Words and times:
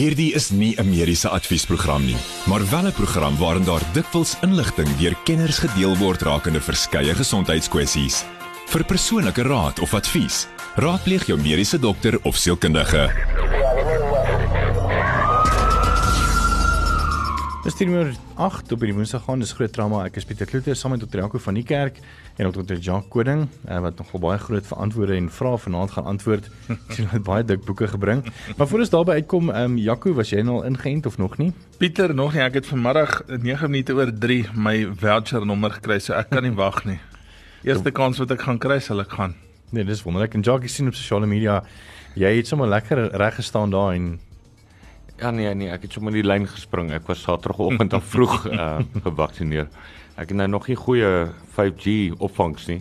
Hierdie 0.00 0.32
is 0.32 0.48
nie 0.50 0.72
'n 0.80 0.88
mediese 0.88 1.28
adviesprogram 1.28 2.04
nie, 2.04 2.16
maar 2.46 2.70
wel 2.70 2.86
'n 2.86 2.92
program 2.92 3.36
waarin 3.36 3.64
daar 3.64 3.82
dikwels 3.92 4.36
inligting 4.40 4.88
deur 4.96 5.16
kenners 5.24 5.58
gedeel 5.58 5.96
word 5.96 6.22
rakende 6.22 6.60
verskeie 6.60 7.14
gesondheidskwessies. 7.14 8.24
Vir 8.66 8.84
persoonlike 8.84 9.42
raad 9.42 9.78
of 9.80 9.94
advies, 9.94 10.46
raadpleeg 10.76 11.26
jou 11.26 11.40
mediese 11.40 11.78
dokter 11.78 12.18
of 12.22 12.36
sielkundige. 12.36 13.10
Dis 17.60 17.74
10:08 17.76 18.72
op 18.72 18.80
die 18.80 18.94
Woensdag 18.96 19.26
gaan 19.26 19.42
dis 19.42 19.50
groot 19.52 19.72
drama. 19.72 19.98
Ek 20.08 20.14
is 20.16 20.24
Pieter 20.24 20.46
Kloete 20.48 20.72
saam 20.74 20.94
met 20.94 21.02
Dr. 21.02 21.18
Janko 21.20 21.38
van 21.44 21.58
die 21.58 21.62
kerk 21.62 21.98
en 22.40 22.48
Dr. 22.48 22.78
Jacques 22.80 23.10
Koning 23.12 23.42
uh, 23.68 23.80
wat 23.84 23.98
nogal 24.00 24.22
baie 24.22 24.38
groot 24.40 24.64
verantwoorde 24.64 25.18
en 25.18 25.26
vrae 25.28 25.58
vanaand 25.58 25.92
gaan 25.92 26.08
antwoord. 26.08 26.48
Sien 26.96 27.10
hy 27.12 27.20
baie 27.20 27.44
dik 27.44 27.66
boeke 27.68 27.90
gebring. 27.92 28.22
Maar 28.56 28.68
voor 28.70 28.86
ons 28.86 28.92
daarby 28.94 29.18
uitkom, 29.20 29.50
ehm 29.52 29.74
um, 29.74 29.76
Jaco, 29.76 30.14
was 30.16 30.32
jy 30.32 30.40
nou 30.40 30.62
al 30.62 30.70
ingeënt 30.70 31.10
of 31.10 31.20
nog 31.20 31.36
nie? 31.36 31.50
Pieter, 31.76 32.14
nog 32.14 32.32
nie. 32.32 32.40
Ek 32.46 32.56
het 32.62 32.70
vanmiddag 32.70 33.20
9 33.28 33.70
minute 33.70 33.98
oor 33.98 34.14
3 34.24 34.40
my 34.56 34.74
voucher 35.04 35.44
nommer 35.44 35.76
gekry, 35.76 36.00
so 36.00 36.16
ek 36.16 36.32
kan 36.32 36.48
nie 36.48 36.56
wag 36.56 36.80
nie. 36.88 36.96
Eerste 37.68 37.92
kans 37.92 38.24
wat 38.24 38.32
ek 38.32 38.48
gaan 38.48 38.62
kry, 38.62 38.80
sal 38.80 39.04
ek 39.04 39.12
gaan. 39.20 39.36
Nee, 39.68 39.84
dis 39.84 40.00
wonderlik. 40.08 40.32
En 40.32 40.48
Jacques 40.48 40.80
sien 40.80 40.88
op 40.88 40.96
sosiale 40.96 41.28
media 41.28 41.60
jy 42.16 42.38
het 42.40 42.48
sommer 42.48 42.72
lekker 42.72 43.10
reg 43.20 43.36
gestaan 43.36 43.76
daar 43.76 43.92
en 43.92 44.14
Ja 45.20 45.30
nee 45.30 45.54
nee, 45.54 45.68
ek 45.68 45.82
het 45.84 45.92
sommer 45.92 46.14
in 46.14 46.22
die 46.22 46.28
lyn 46.28 46.46
gespring. 46.48 46.90
Ek 46.96 47.08
was 47.10 47.20
Saterdagoggend 47.26 47.92
al 47.92 48.00
vroeg 48.00 48.46
uh 48.48 48.78
gevaksinneer. 49.04 49.66
Ek 50.16 50.32
het 50.32 50.36
nou 50.36 50.46
nog 50.48 50.68
nie 50.68 50.76
goeie 50.80 51.10
5G 51.56 52.16
opvangs 52.16 52.66
nie. 52.70 52.80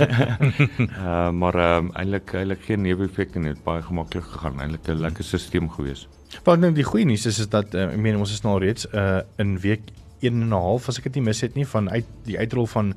uh 0.00 1.30
maar 1.40 1.54
ehm 1.54 1.86
um, 1.86 1.92
eintlik 1.94 2.34
eintlik 2.34 2.66
geen 2.66 2.82
neeweffekte 2.82 3.38
nie. 3.38 3.54
Dit 3.54 3.62
baie 3.64 3.84
gemaklik 3.86 4.26
gegaan. 4.32 4.58
Eintlik 4.60 4.90
'n 4.90 4.98
lekker 5.04 5.24
stelsel 5.24 5.68
gewees. 5.76 6.08
Wat 6.42 6.58
nou 6.58 6.72
die 6.74 6.84
goeie 6.84 7.06
nuus 7.06 7.26
is 7.26 7.38
is 7.38 7.48
dat 7.48 7.74
uh, 7.74 7.86
ek 7.92 8.02
meen 8.02 8.18
ons 8.18 8.34
is 8.34 8.42
nou 8.42 8.58
reeds 8.58 8.90
uh 8.90 9.22
in 9.38 9.58
week 9.62 9.86
1 10.20 10.42
en 10.42 10.48
'n 10.48 10.52
half 10.52 10.88
as 10.88 10.98
ek 10.98 11.04
dit 11.04 11.14
nie 11.14 11.24
mis 11.24 11.40
het 11.40 11.54
nie 11.54 11.66
van 11.66 11.90
uit 11.90 12.06
die 12.24 12.38
uitrol 12.38 12.66
van 12.66 12.94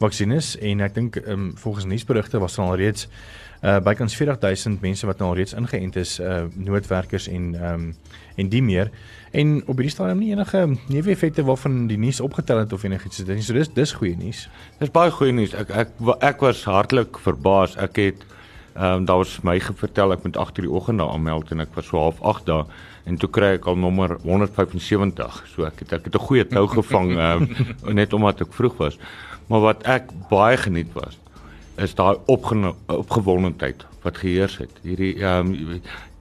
vaksines 0.00 0.56
en 0.58 0.80
ek 0.80 0.94
dink 0.94 1.16
um, 1.26 1.52
volgens 1.56 1.84
nuusberigte 1.84 2.38
was 2.38 2.56
daar 2.56 2.66
al 2.66 2.76
reeds 2.76 3.08
uh 3.62 3.78
bykans 3.78 4.16
40000 4.18 4.80
mense 4.82 5.06
wat 5.06 5.18
nou 5.18 5.28
al 5.30 5.36
reeds 5.38 5.54
ingeënt 5.54 5.96
is 5.96 6.18
uh 6.20 6.44
noodwerkers 6.54 7.28
en 7.28 7.54
ehm 7.54 7.74
um, 7.74 7.94
en 8.36 8.48
die 8.48 8.62
meer 8.62 8.90
en 9.30 9.60
op 9.66 9.76
hierdie 9.76 9.92
stadium 9.92 10.18
nie 10.18 10.32
enige 10.32 10.64
neeweffekte 10.88 11.44
waarvan 11.44 11.86
die 11.86 11.98
nuus 11.98 12.20
opgetel 12.20 12.58
het 12.64 12.72
of 12.72 12.82
enigiets 12.82 13.22
dit 13.22 13.28
is 13.36 13.46
so 13.46 13.54
dis 13.54 13.70
dis 13.72 13.92
goeie 13.92 14.16
nuus. 14.16 14.48
Dis 14.80 14.90
baie 14.90 15.10
goeie 15.10 15.32
nuus. 15.32 15.54
Ek 15.54 15.70
ek 15.70 15.94
ek 16.20 16.40
was 16.40 16.64
hartlik 16.64 17.20
verbaas. 17.22 17.76
Ek 17.76 18.00
het 18.02 18.26
ehm 18.74 19.02
um, 19.02 19.04
daar 19.04 19.20
was 19.22 19.38
my 19.44 19.58
gevertel 19.60 20.12
ek 20.12 20.24
moet 20.24 20.36
8:00 20.36 20.64
die 20.66 20.70
oggend 20.70 20.98
daar 20.98 21.12
aanmeld 21.12 21.50
en 21.50 21.60
ek 21.60 21.74
was 21.74 21.86
so 21.86 21.98
half 21.98 22.20
8 22.20 22.46
daar 22.46 22.66
en 23.04 23.16
toe 23.16 23.30
kry 23.30 23.54
ek 23.56 23.66
al 23.66 23.76
nommer 23.76 24.16
175. 24.22 25.42
So 25.54 25.66
ek 25.66 25.82
het 25.84 25.92
ek 25.92 26.04
het 26.04 26.14
'n 26.14 26.26
goeie 26.28 26.44
tou 26.46 26.66
gevang 26.68 27.16
um, 27.18 27.48
net 28.00 28.12
omdat 28.12 28.40
ek 28.40 28.52
vroeg 28.52 28.76
was. 28.76 28.98
Maar 29.48 29.60
wat 29.60 29.82
ek 29.82 30.10
baie 30.30 30.56
geniet 30.56 30.92
was 30.94 31.18
is 31.76 31.94
daai 31.94 32.16
opgewondenheid 32.26 33.86
wat 34.02 34.18
geheers 34.18 34.58
het. 34.58 34.72
Hierdie 34.82 35.16
ehm 35.22 35.52
um, 35.52 35.80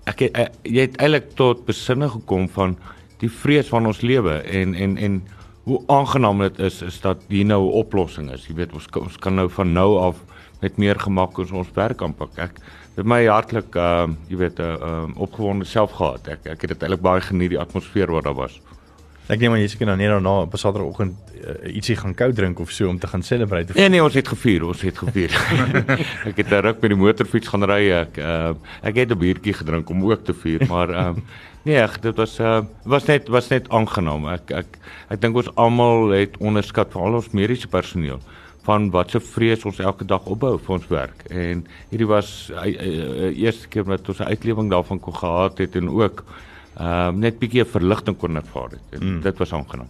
ek 0.09 0.19
het, 0.19 0.37
ek, 0.37 0.55
jy 0.63 0.81
het 0.87 0.97
eintlik 0.97 1.35
tot 1.37 1.65
besinne 1.65 2.09
gekom 2.09 2.49
van 2.49 2.77
die 3.21 3.29
vrees 3.29 3.69
van 3.69 3.85
ons 3.85 4.01
lewe 4.01 4.41
en 4.41 4.73
en 4.73 4.97
en 4.97 5.21
hoe 5.69 5.81
aangenaam 5.87 6.41
dit 6.41 6.59
is 6.59 6.81
is 6.81 7.01
dat 7.01 7.21
hier 7.29 7.45
nou 7.45 7.61
'n 7.65 7.77
oplossing 7.83 8.31
is. 8.31 8.47
Jy 8.47 8.55
weet 8.55 8.73
ons 8.73 8.87
ons 8.97 9.17
kan 9.17 9.35
nou 9.35 9.49
van 9.49 9.73
nou 9.73 9.97
af 9.99 10.23
met 10.61 10.77
meer 10.77 10.99
gemak 10.99 11.37
ons 11.37 11.51
ons 11.51 11.71
werk 11.73 12.01
aanpak. 12.01 12.37
Ek 12.37 12.59
het 12.95 13.07
my 13.07 13.21
hartlik 13.25 13.75
ehm 13.75 14.11
uh, 14.11 14.29
jy 14.29 14.37
weet 14.37 14.59
'n 14.59 14.61
uh, 14.61 14.75
uh, 14.89 15.07
opgewonde 15.15 15.65
self 15.65 15.91
gehad. 15.91 16.27
Ek 16.27 16.45
ek 16.45 16.61
het 16.61 16.69
dit 16.75 16.81
eintlik 16.81 17.01
baie 17.01 17.21
geniet 17.21 17.49
die 17.49 17.59
atmosfeer 17.59 18.11
wat 18.11 18.23
daar 18.23 18.35
was. 18.35 18.59
Ek 19.31 19.39
neem 19.39 19.53
aan 19.53 19.61
jy 19.61 19.67
seker 19.67 19.85
nou 19.85 19.95
net 19.95 20.09
daarna 20.09 20.33
op 20.41 20.55
Saterdagoggend 20.57 21.15
uh, 21.39 21.75
ietsie 21.75 21.95
gaan 21.95 22.13
koud 22.13 22.35
drink 22.35 22.59
of 22.59 22.71
so 22.71 22.89
om 22.89 22.99
te 22.99 23.07
gaan 23.07 23.23
celebrate. 23.23 23.73
Nee 23.73 23.89
nee, 23.89 24.03
ons 24.03 24.13
het 24.13 24.27
gevier, 24.27 24.65
ons 24.65 24.81
het 24.81 24.97
gevier. 24.97 25.31
ek 26.29 26.37
het 26.37 26.51
'n 26.51 26.61
ruk 26.65 26.81
met 26.81 26.91
die 26.91 26.99
motorfiets 26.99 27.47
gaan 27.47 27.63
ry. 27.63 27.91
Ek 27.91 28.17
uh, 28.17 28.51
ek 28.81 28.95
het 28.95 29.11
'n 29.11 29.17
biertjie 29.17 29.53
gedrink 29.53 29.89
om 29.89 30.03
ook 30.03 30.25
te 30.25 30.33
vier, 30.33 30.67
maar 30.67 30.89
ehm 30.89 31.15
uh, 31.15 31.23
nee, 31.63 31.79
ek, 31.79 32.01
dit 32.01 32.15
was 32.15 32.39
uh, 32.39 32.59
was 32.83 33.05
net 33.05 33.27
was 33.27 33.47
net 33.47 33.69
aangenaam. 33.69 34.27
Ek 34.27 34.51
ek 34.51 34.77
ek 35.09 35.21
dink 35.21 35.35
ons 35.35 35.55
almal 35.55 36.11
het 36.11 36.37
onderskat 36.37 36.91
vir 36.91 37.01
al 37.01 37.21
ons 37.21 37.31
mediese 37.31 37.67
personeel 37.67 38.19
van 38.65 38.89
wat 38.93 39.11
se 39.11 39.19
vrees 39.19 39.65
ons 39.65 39.79
elke 39.79 40.05
dag 40.05 40.25
opbou 40.29 40.57
vir 40.59 40.75
ons 40.75 40.87
werk. 40.91 41.23
En 41.29 41.63
hierdie 41.89 42.07
was 42.09 42.51
die 42.63 42.75
uh, 42.77 42.89
uh, 42.91 43.31
eerste 43.37 43.67
keer 43.67 43.87
wat 43.89 44.09
ons 44.09 44.19
'n 44.19 44.29
uitlewing 44.33 44.69
daarvan 44.69 44.99
kon 44.99 45.15
gehad 45.15 45.57
het 45.57 45.75
en 45.75 45.89
ook 45.89 46.23
ehm 46.77 46.87
uh, 46.87 47.09
net 47.09 47.39
bietjie 47.39 47.65
verligting 47.65 48.17
kon 48.17 48.35
ervaar 48.35 48.69
het. 48.69 48.85
En 48.91 49.03
mm. 49.03 49.21
Dit 49.21 49.37
was 49.37 49.53
aangenaam. 49.53 49.89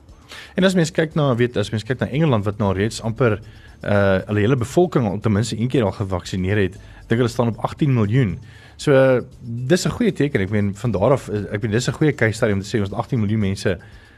En 0.56 0.64
as 0.64 0.76
mens 0.76 0.92
kyk 0.92 1.14
na 1.16 1.36
weet 1.36 1.58
as 1.58 1.70
mens 1.70 1.84
kyk 1.84 2.00
na 2.00 2.08
Engeland 2.08 2.46
wat 2.46 2.58
nou 2.58 2.74
reeds 2.74 3.02
amper 3.02 3.40
uh 3.84 4.20
hulle 4.28 4.40
hele 4.40 4.56
bevolking 4.56 5.08
al 5.10 5.20
ten 5.20 5.32
minste 5.32 5.60
een 5.60 5.68
keer 5.68 5.84
al 5.84 5.92
gevaksinereer 5.92 6.62
het, 6.62 6.76
dink 7.08 7.20
hulle 7.22 7.30
staan 7.30 7.48
op 7.48 7.58
18 7.58 7.94
miljoen. 7.94 8.40
So 8.78 8.94
uh, 8.94 9.22
dis 9.42 9.86
'n 9.86 9.90
goeie 9.90 10.14
teken. 10.14 10.42
Ek 10.42 10.50
meen 10.50 10.76
van 10.76 10.92
daar 10.92 11.12
af 11.12 11.30
ek 11.30 11.62
meen 11.62 11.72
dis 11.72 11.88
'n 11.88 11.94
goeie 11.94 12.14
case 12.14 12.34
study 12.34 12.54
om 12.54 12.62
te 12.62 12.78
sê 12.78 12.80
ons 12.80 12.92
18 12.92 13.20
miljoen 13.20 13.40
mense 13.40 13.78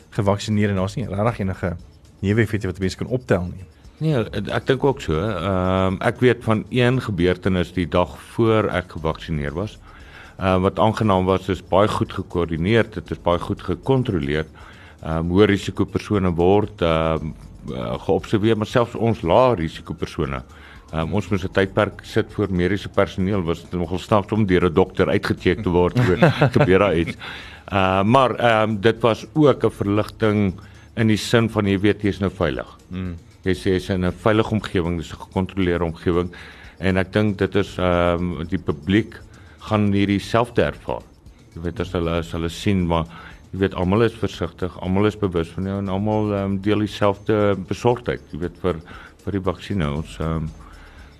gevaksinereer 0.10 0.70
en 0.70 0.76
daar's 0.76 0.96
nie 0.96 1.08
regtig 1.08 1.40
enige 1.40 1.76
neeweffekte 2.20 2.68
wat 2.68 2.80
mense 2.80 2.98
kan 2.98 3.08
optel 3.08 3.44
nie. 3.44 3.66
Nee, 3.98 4.26
ek 4.52 4.66
dink 4.66 4.84
ook 4.84 5.02
so. 5.02 5.20
Ehm 5.20 5.94
um, 5.94 6.02
ek 6.02 6.20
weet 6.20 6.44
van 6.44 6.66
een 6.70 7.02
gebeurtenis 7.02 7.74
die 7.74 7.88
dag 7.88 8.18
voor 8.34 8.70
ek 8.70 8.92
gevaksinereer 8.98 9.54
was 9.54 9.78
uh, 10.40 10.58
wat 10.62 10.80
aangenaam 10.80 11.26
was 11.26 11.50
is 11.50 11.64
baie 11.70 11.88
goed 11.88 12.14
gekoördineer, 12.14 12.88
dit 12.94 13.12
is 13.12 13.22
baie 13.22 13.40
goed 13.40 13.62
gekontroleer. 13.62 14.46
Ehm 15.04 15.30
uh, 15.30 15.36
hoë 15.36 15.50
risiko 15.52 15.86
persone 15.86 16.32
word 16.36 16.82
ehm 16.82 17.34
uh, 17.72 17.96
geobserveer, 18.06 18.58
maar 18.60 18.68
selfs 18.68 18.96
ons 18.96 19.24
lae 19.24 19.56
risiko 19.60 19.94
persone. 19.94 20.42
Ehm 20.92 21.02
um, 21.08 21.18
ons 21.20 21.30
moet 21.30 21.44
'n 21.44 21.54
tydperk 21.60 22.04
sit 22.04 22.32
vir 22.34 22.52
mediese 22.52 22.90
personeel 22.90 23.44
was 23.44 23.64
dit 23.64 23.80
nogal 23.80 24.00
snaaks 24.00 24.32
om 24.32 24.46
deur 24.46 24.70
'n 24.70 24.74
dokter 24.74 25.10
uitgecheck 25.10 25.64
te 25.64 25.70
word 25.70 26.00
oor 26.00 26.18
gebeur 26.56 26.80
daar 26.80 26.98
iets. 26.98 27.18
Uh 27.72 28.04
maar 28.04 28.36
ehm 28.36 28.70
um, 28.70 28.82
dit 28.82 29.00
was 29.02 29.26
ook 29.34 29.64
'n 29.64 29.72
verligting 29.72 30.54
in 30.96 31.08
die 31.08 31.18
sin 31.18 31.50
van 31.50 31.66
jy 31.66 31.80
weet 31.80 32.02
jy 32.02 32.10
is 32.10 32.20
nou 32.20 32.32
veilig. 32.32 32.68
Mm. 32.90 33.16
Jy 33.44 33.56
sê 33.60 33.76
jy's 33.76 33.90
in 33.90 34.06
'n 34.06 34.12
veilige 34.12 34.52
omgewing, 34.56 34.98
dis 34.98 35.12
'n 35.12 35.20
gekontroleerde 35.20 35.86
omgewing 35.86 36.30
en 36.80 36.98
ek 36.98 37.12
dink 37.14 37.38
dit 37.38 37.56
is 37.56 37.78
ehm 37.78 38.40
um, 38.40 38.48
die 38.48 38.58
publiek 38.58 39.20
gaan 39.70 39.92
hierdie 39.94 40.20
selfde 40.20 40.64
ervaar. 40.64 41.04
Jy 41.56 41.62
weet 41.62 41.80
as 41.80 41.92
hulle 41.92 42.12
as 42.20 42.32
hulle 42.32 42.50
sien 42.50 42.88
maar 42.88 43.06
jy 43.52 43.60
weet 43.60 43.76
almal 43.76 44.04
is 44.08 44.16
versigtig, 44.18 44.76
almal 44.82 45.06
is 45.06 45.20
bewus 45.20 45.50
van 45.54 45.64
jou 45.70 45.78
en 45.78 45.90
almal 45.90 46.34
um, 46.34 46.62
deel 46.62 46.80
dieselfde 46.80 47.56
besorgdheid, 47.70 48.22
jy 48.32 48.40
weet 48.40 48.58
vir 48.64 48.80
vir 49.24 49.38
die 49.38 49.44
vaksinne. 49.44 49.90
Ons 50.02 50.18
um, 50.20 50.50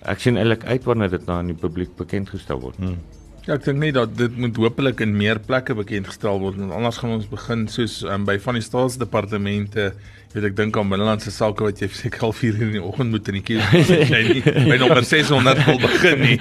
ek 0.02 0.20
sien 0.20 0.38
eintlik 0.38 0.66
uit 0.66 0.84
wanneer 0.84 1.12
dit 1.14 1.28
nou 1.28 1.38
aan 1.38 1.52
die 1.52 1.60
publiek 1.60 1.94
bekend 1.96 2.34
gestel 2.34 2.60
word. 2.60 2.80
Hmm. 2.82 2.98
Ja, 3.44 3.58
ek 3.58 3.66
dink 3.66 3.82
net 3.82 3.98
dat 3.98 4.16
dit 4.16 4.36
moet 4.40 4.56
hopelik 4.56 5.02
in 5.04 5.18
meer 5.20 5.40
plekke 5.44 5.76
bekend 5.76 6.08
gestel 6.08 6.40
word 6.40 6.56
want 6.62 6.72
anders 6.72 7.02
gaan 7.02 7.18
ons 7.18 7.28
begin 7.28 7.66
soos 7.68 8.00
um, 8.08 8.24
by 8.24 8.38
van 8.40 8.56
die 8.56 8.64
staatsdepartemente 8.64 9.90
weet 10.34 10.48
ek 10.50 10.56
dink 10.58 10.78
aan 10.80 10.90
binnelandse 10.90 11.32
sake 11.34 11.66
wat 11.66 11.82
jy 11.82 11.88
seker 11.94 12.26
al 12.28 12.34
4 12.34 12.56
uur 12.58 12.66
in 12.72 12.76
die 12.80 12.84
oggend 12.84 13.14
moet 13.14 13.28
in 13.30 13.38
die 13.38 13.44
kies 13.46 13.90
jy 14.10 14.22
nie 14.30 14.42
by 14.44 14.78
nommer 14.82 15.06
600 15.06 15.62
wil 15.68 15.80
begin 15.84 16.24
nie. 16.24 16.38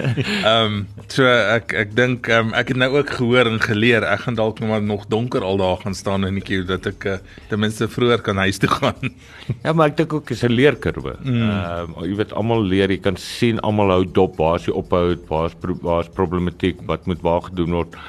Ehm 0.46 0.64
um, 0.64 0.78
so 1.12 1.28
ek 1.28 1.74
ek 1.84 1.92
dink 1.98 2.30
um, 2.32 2.54
ek 2.56 2.72
het 2.72 2.80
nou 2.80 2.88
ook 2.96 3.12
gehoor 3.18 3.50
en 3.50 3.60
geleer 3.62 4.06
ek 4.08 4.24
gaan 4.24 4.38
dalk 4.40 4.62
nog 4.64 4.80
nog 4.88 5.06
donker 5.12 5.44
al 5.44 5.60
daar 5.60 5.78
gaan 5.84 5.94
staan 5.94 6.26
in 6.28 6.40
die 6.40 6.44
kies 6.48 6.66
dat 6.68 6.88
ek 6.88 7.08
uh, 7.12 7.18
ten 7.50 7.60
minste 7.62 7.90
vroeër 7.92 8.24
kan 8.26 8.40
huis 8.46 8.58
toe 8.62 8.72
gaan. 8.72 9.12
ja, 9.64 9.72
maar 9.72 9.92
ek 9.92 10.00
dink 10.00 10.16
ook 10.16 10.32
is 10.32 10.42
'n 10.42 10.56
leerkurwe. 10.56 11.16
Mm. 11.22 11.40
Ehm 11.44 11.92
mm. 11.92 11.96
uh, 12.00 12.08
jy 12.08 12.16
weet 12.22 12.32
almal 12.32 12.64
leer, 12.64 12.90
jy 12.90 13.02
kan 13.04 13.20
sien 13.20 13.60
almal 13.60 13.92
hou 13.98 14.04
dop 14.04 14.40
waar 14.40 14.56
as 14.56 14.66
jy 14.66 14.74
ophou, 14.74 15.16
waar 15.28 15.50
is 15.52 15.56
waar 15.82 16.04
is 16.04 16.14
problematiek, 16.14 16.80
wat 16.88 17.06
moet 17.06 17.20
waar 17.20 17.50
gedoen 17.50 17.76
word 17.82 18.00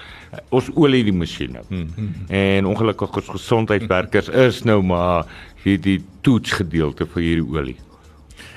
ons 0.50 0.70
olie 0.76 1.04
die 1.04 1.14
masjiene. 1.16 1.62
Hmm, 1.68 1.90
hmm. 1.96 2.14
En 2.28 2.66
ongelukkig 2.66 3.16
ons 3.22 3.30
gesondheidswerkers 3.30 4.30
is 4.30 4.64
nou 4.68 4.82
maar 4.84 5.28
hierdie 5.64 6.00
toetsgedeelte 6.22 7.08
vir 7.14 7.24
hierdie 7.24 7.48
olie. 7.48 7.78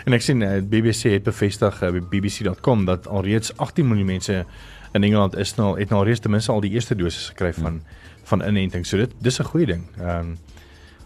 En 0.08 0.16
ek 0.16 0.24
sien 0.24 0.42
uh, 0.42 0.56
eh, 0.56 0.64
BBC 0.64 1.12
het 1.14 1.26
bevestig 1.26 1.82
uh, 1.82 1.92
by 1.94 2.02
bbc.com 2.12 2.84
dat 2.88 3.08
alreeds 3.08 3.52
18 3.56 3.88
miljoen 3.88 4.12
mense 4.14 4.44
in 4.92 5.06
Engeland 5.06 5.36
is 5.38 5.54
nou 5.58 5.74
het 5.78 5.90
nou 5.92 6.04
reeds 6.04 6.22
ten 6.24 6.32
minste 6.34 6.52
al 6.52 6.62
die 6.64 6.72
eerste 6.74 6.96
dosis 6.98 7.30
gekry 7.34 7.52
van 7.58 7.80
hmm. 7.80 7.98
van 8.30 8.46
inenting. 8.46 8.86
So 8.86 8.96
dit 8.96 9.12
dis 9.18 9.38
'n 9.40 9.50
goeie 9.52 9.66
ding. 9.66 9.84
Ehm 9.98 10.18
um, 10.18 10.38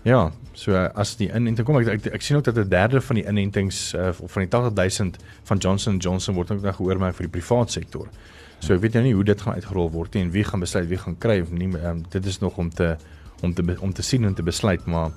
ja, 0.04 0.32
so 0.52 0.76
as 0.76 1.16
die 1.16 1.30
inenting 1.32 1.66
kom 1.66 1.78
ek 1.80 1.88
ek, 1.88 2.06
ek 2.18 2.22
sien 2.22 2.36
ook 2.36 2.44
dat 2.44 2.56
'n 2.56 2.68
derde 2.68 3.00
van 3.00 3.16
die 3.16 3.24
inentings 3.24 3.94
uh, 3.94 4.12
van 4.12 4.42
die 4.42 4.50
80000 4.50 5.16
van 5.42 5.58
Johnson 5.58 5.96
Johnson 5.96 6.34
word 6.34 6.50
ook 6.50 6.62
nou 6.62 6.72
geoormerk 6.72 7.14
vir 7.14 7.26
die 7.26 7.40
privaat 7.40 7.70
sektor. 7.70 8.08
So 8.64 8.72
ek 8.72 8.80
weet 8.80 8.94
nou 8.96 9.02
nie 9.04 9.12
hoe 9.12 9.24
dit 9.28 9.40
gaan 9.44 9.58
uitgerol 9.58 9.90
word 9.92 10.14
nie 10.16 10.22
en 10.24 10.30
wie 10.32 10.42
gaan 10.48 10.62
besluit 10.64 10.86
wie 10.88 10.96
gaan 10.96 11.18
kry 11.20 11.34
of 11.44 11.50
nie. 11.52 11.68
Um, 11.84 11.98
dit 12.08 12.24
is 12.24 12.38
nog 12.40 12.56
om 12.56 12.70
te 12.72 12.94
om 13.44 13.52
te 13.52 13.64
om 13.84 13.92
te 13.92 14.02
sien 14.02 14.24
en 14.24 14.34
te 14.34 14.42
besluit, 14.42 14.86
maar 14.88 15.10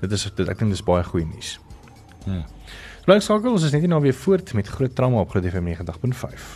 dit 0.00 0.10
is 0.12 0.24
dit, 0.26 0.48
ek 0.50 0.58
dink 0.58 0.74
dis 0.74 0.82
baie 0.82 1.04
goeie 1.06 1.26
nuus. 1.28 1.60
Ja. 2.26 2.42
Blyk 3.06 3.22
skakel 3.22 3.54
ons 3.54 3.68
is 3.68 3.76
net 3.76 3.86
nie 3.86 3.92
nou 3.92 4.02
weer 4.02 4.16
voort 4.18 4.50
met 4.58 4.66
groot 4.66 4.96
trauma 4.98 5.22
op 5.22 5.30
Groot 5.30 5.46
FM 5.46 5.70
90.5. 5.78 6.48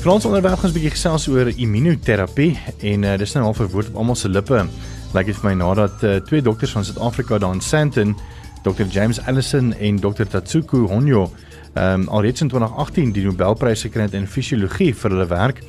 Frans 0.00 0.24
onderwerp 0.24 0.56
gaan 0.56 0.64
ons 0.64 0.72
'n 0.72 0.78
bietjie 0.80 0.96
gesels 0.96 1.28
oor 1.28 1.52
immunoterapie 1.52 2.56
en 2.80 3.04
uh, 3.04 3.18
dis 3.20 3.36
nou 3.36 3.44
al 3.52 3.54
verwoord 3.54 3.92
op 3.92 4.00
almal 4.00 4.16
se 4.16 4.32
lippe. 4.32 4.64
Lyk 5.12 5.26
dit 5.26 5.36
vir 5.36 5.50
my 5.50 5.56
nadat 5.60 6.02
uh, 6.02 6.16
twee 6.24 6.40
dokters 6.40 6.72
van 6.72 6.84
Suid-Afrika 6.84 7.38
daar 7.38 7.52
in 7.52 7.60
Sandton, 7.60 8.16
Dr 8.62 8.86
James 8.90 9.20
Allison 9.26 9.72
en 9.72 10.00
Dr 10.00 10.26
Tatsuku 10.28 10.86
Honyo, 10.88 11.30
ehm 11.74 12.02
um, 12.02 12.08
alreeds 12.08 12.42
in 12.42 12.48
2018 12.48 13.12
die 13.14 13.22
Nobelprys 13.24 13.84
gekry 13.86 14.08
het 14.08 14.14
in 14.18 14.26
fisiologie 14.26 14.90
vir 14.94 15.14
hulle 15.14 15.26
werk. 15.30 15.60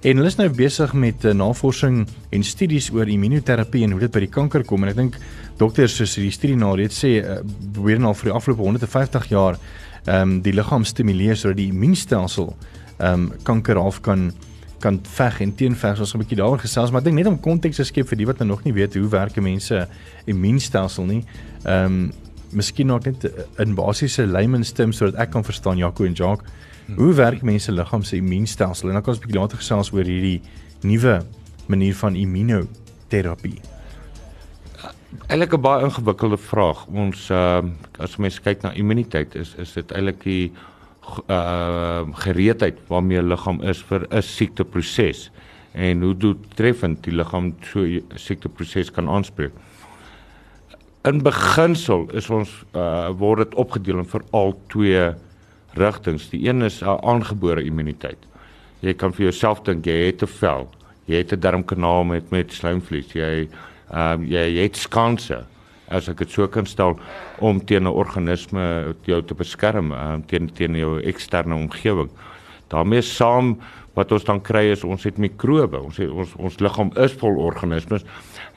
En 0.00 0.16
hulle 0.16 0.30
is 0.32 0.38
nou 0.38 0.48
besig 0.48 0.94
met 0.96 1.24
uh, 1.24 1.34
navorsing 1.36 2.06
en 2.32 2.44
studies 2.44 2.88
oor 2.96 3.08
immunoterapie 3.08 3.84
en 3.84 3.92
hoe 3.92 4.00
dit 4.00 4.14
by 4.14 4.22
die 4.24 4.32
kanker 4.32 4.64
kom 4.64 4.86
en 4.86 4.94
ek 4.94 4.96
dink 4.96 5.18
dokters 5.60 5.98
soos 6.00 6.16
hierdie 6.16 6.32
studie 6.32 6.56
nou 6.56 6.72
reeds 6.80 7.02
sê 7.04 7.18
uh, 7.20 7.42
probeer 7.74 8.00
nou 8.00 8.14
vir 8.16 8.30
die 8.30 8.36
afgelope 8.38 8.64
150 8.64 9.28
jaar 9.34 9.60
ehm 10.06 10.22
um, 10.22 10.38
die 10.40 10.54
liggaam 10.56 10.86
stimuleer 10.88 11.36
sodat 11.36 11.60
die 11.60 11.68
immuunstelsel 11.74 12.54
ehm 12.54 13.12
um, 13.12 13.28
kanker 13.44 13.76
half 13.76 14.00
kan 14.00 14.30
kan 14.80 14.96
veg 15.04 15.40
en 15.44 15.54
teenveg. 15.54 15.98
Ons 16.00 16.10
gaan 16.10 16.20
'n 16.20 16.24
bietjie 16.24 16.40
daaroor 16.40 16.58
gesels, 16.58 16.90
maar 16.90 17.00
ek 17.00 17.04
dink 17.04 17.16
net 17.16 17.26
om 17.26 17.40
konteks 17.40 17.76
te 17.76 17.84
skep 17.84 18.08
vir 18.08 18.16
die 18.16 18.26
wat 18.26 18.38
nou 18.38 18.48
nog 18.48 18.64
nie 18.64 18.72
weet 18.72 18.94
hoe 18.94 19.08
werk 19.08 19.36
'n 19.36 19.42
mens 19.42 19.66
se 19.66 19.86
immuunstelsel 20.24 21.04
nie. 21.04 21.24
Ehm 21.64 21.84
um, 21.84 22.12
miskien 22.52 22.86
nog 22.86 23.04
net 23.04 23.24
in 23.58 23.74
basiese 23.74 24.26
layman's 24.26 24.72
terms 24.72 24.96
sodat 25.00 25.20
ek 25.22 25.30
kan 25.30 25.44
verstaan 25.44 25.78
Jaco 25.80 26.04
en 26.04 26.12
Jacques. 26.12 26.48
Hoe 26.96 27.14
werk 27.14 27.42
mense 27.42 27.72
liggaam 27.72 28.02
se 28.02 28.16
immuunstelsel? 28.16 28.88
En 28.88 28.94
dan 28.98 29.02
kan 29.02 29.14
ons 29.14 29.20
'n 29.22 29.26
bietjie 29.26 29.40
later 29.40 29.58
gesels 29.58 29.92
oor 29.92 30.04
hierdie 30.04 30.40
nuwe 30.82 31.22
manier 31.66 31.94
van 31.94 32.16
immunoterapie. 32.16 33.60
Eilik 35.28 35.54
'n 35.54 35.60
baie 35.60 35.84
ingewikkelde 35.84 36.36
vraag. 36.36 36.86
Ons 36.86 37.30
uh 37.30 37.62
as 37.98 38.16
mense 38.16 38.40
kyk 38.40 38.62
na 38.62 38.72
immuniteit 38.72 39.34
is 39.34 39.54
is 39.58 39.72
dit 39.72 39.92
eilik 39.92 40.22
die 40.22 40.52
uh 41.28 42.02
gereedheid 42.24 42.78
waarmee 42.88 43.18
'n 43.22 43.28
liggaam 43.28 43.62
is 43.62 43.82
vir 43.82 44.06
'n 44.10 44.22
siekteproses 44.22 45.30
en 45.72 46.02
hoe 46.02 46.16
doeltreffend 46.16 47.04
die 47.04 47.14
liggaam 47.14 47.54
so 47.62 47.80
'n 47.80 48.02
siekteproses 48.14 48.90
kan 48.90 49.08
aanspreek. 49.08 49.52
In 51.08 51.22
beginsel 51.24 52.02
is 52.12 52.26
ons 52.28 52.50
uh 52.76 53.08
word 53.16 53.40
dit 53.46 53.54
opgedeel 53.62 54.02
in 54.02 54.08
veral 54.08 54.50
twee 54.68 55.06
rigtings. 55.80 56.26
Die 56.28 56.42
een 56.44 56.60
is 56.62 56.82
'n 56.82 57.00
aangebore 57.00 57.64
immuniteit. 57.64 58.20
Jy 58.80 58.92
kan 58.94 59.12
vir 59.12 59.24
jouself 59.30 59.62
dink 59.64 59.86
jy 59.86 59.96
het 60.06 60.22
'n 60.22 60.26
vel, 60.26 60.68
jy 61.06 61.16
het 61.16 61.32
'n 61.32 61.40
darmkanaal 61.40 62.04
met 62.04 62.30
met 62.30 62.52
slijmvlies, 62.52 63.12
jy 63.12 63.48
ehm 63.90 64.20
um, 64.20 64.26
jy, 64.26 64.44
jy 64.56 64.62
het 64.62 64.76
skanse 64.76 65.46
as 65.88 66.08
ek 66.08 66.18
dit 66.18 66.30
so 66.30 66.46
kan 66.48 66.66
stel 66.66 67.00
om 67.38 67.64
teen 67.64 67.84
'n 67.84 67.86
organisme 67.86 68.94
jou 69.04 69.22
te 69.22 69.34
beskerm 69.34 69.92
um, 69.92 70.26
teen 70.26 70.52
teen 70.52 70.74
jou 70.74 71.00
eksterne 71.00 71.54
omgewing. 71.54 72.10
daarmee 72.68 73.02
saam 73.02 73.58
wat 73.94 74.12
ons 74.12 74.24
dan 74.24 74.40
kry 74.40 74.70
is 74.70 74.84
ons 74.84 75.04
het 75.04 75.18
mikrobe. 75.18 75.80
Ons 75.80 75.96
het, 75.96 76.10
ons 76.10 76.34
ons 76.38 76.58
liggaam 76.62 76.92
is 76.96 77.12
vol 77.12 77.36
organismes 77.36 78.04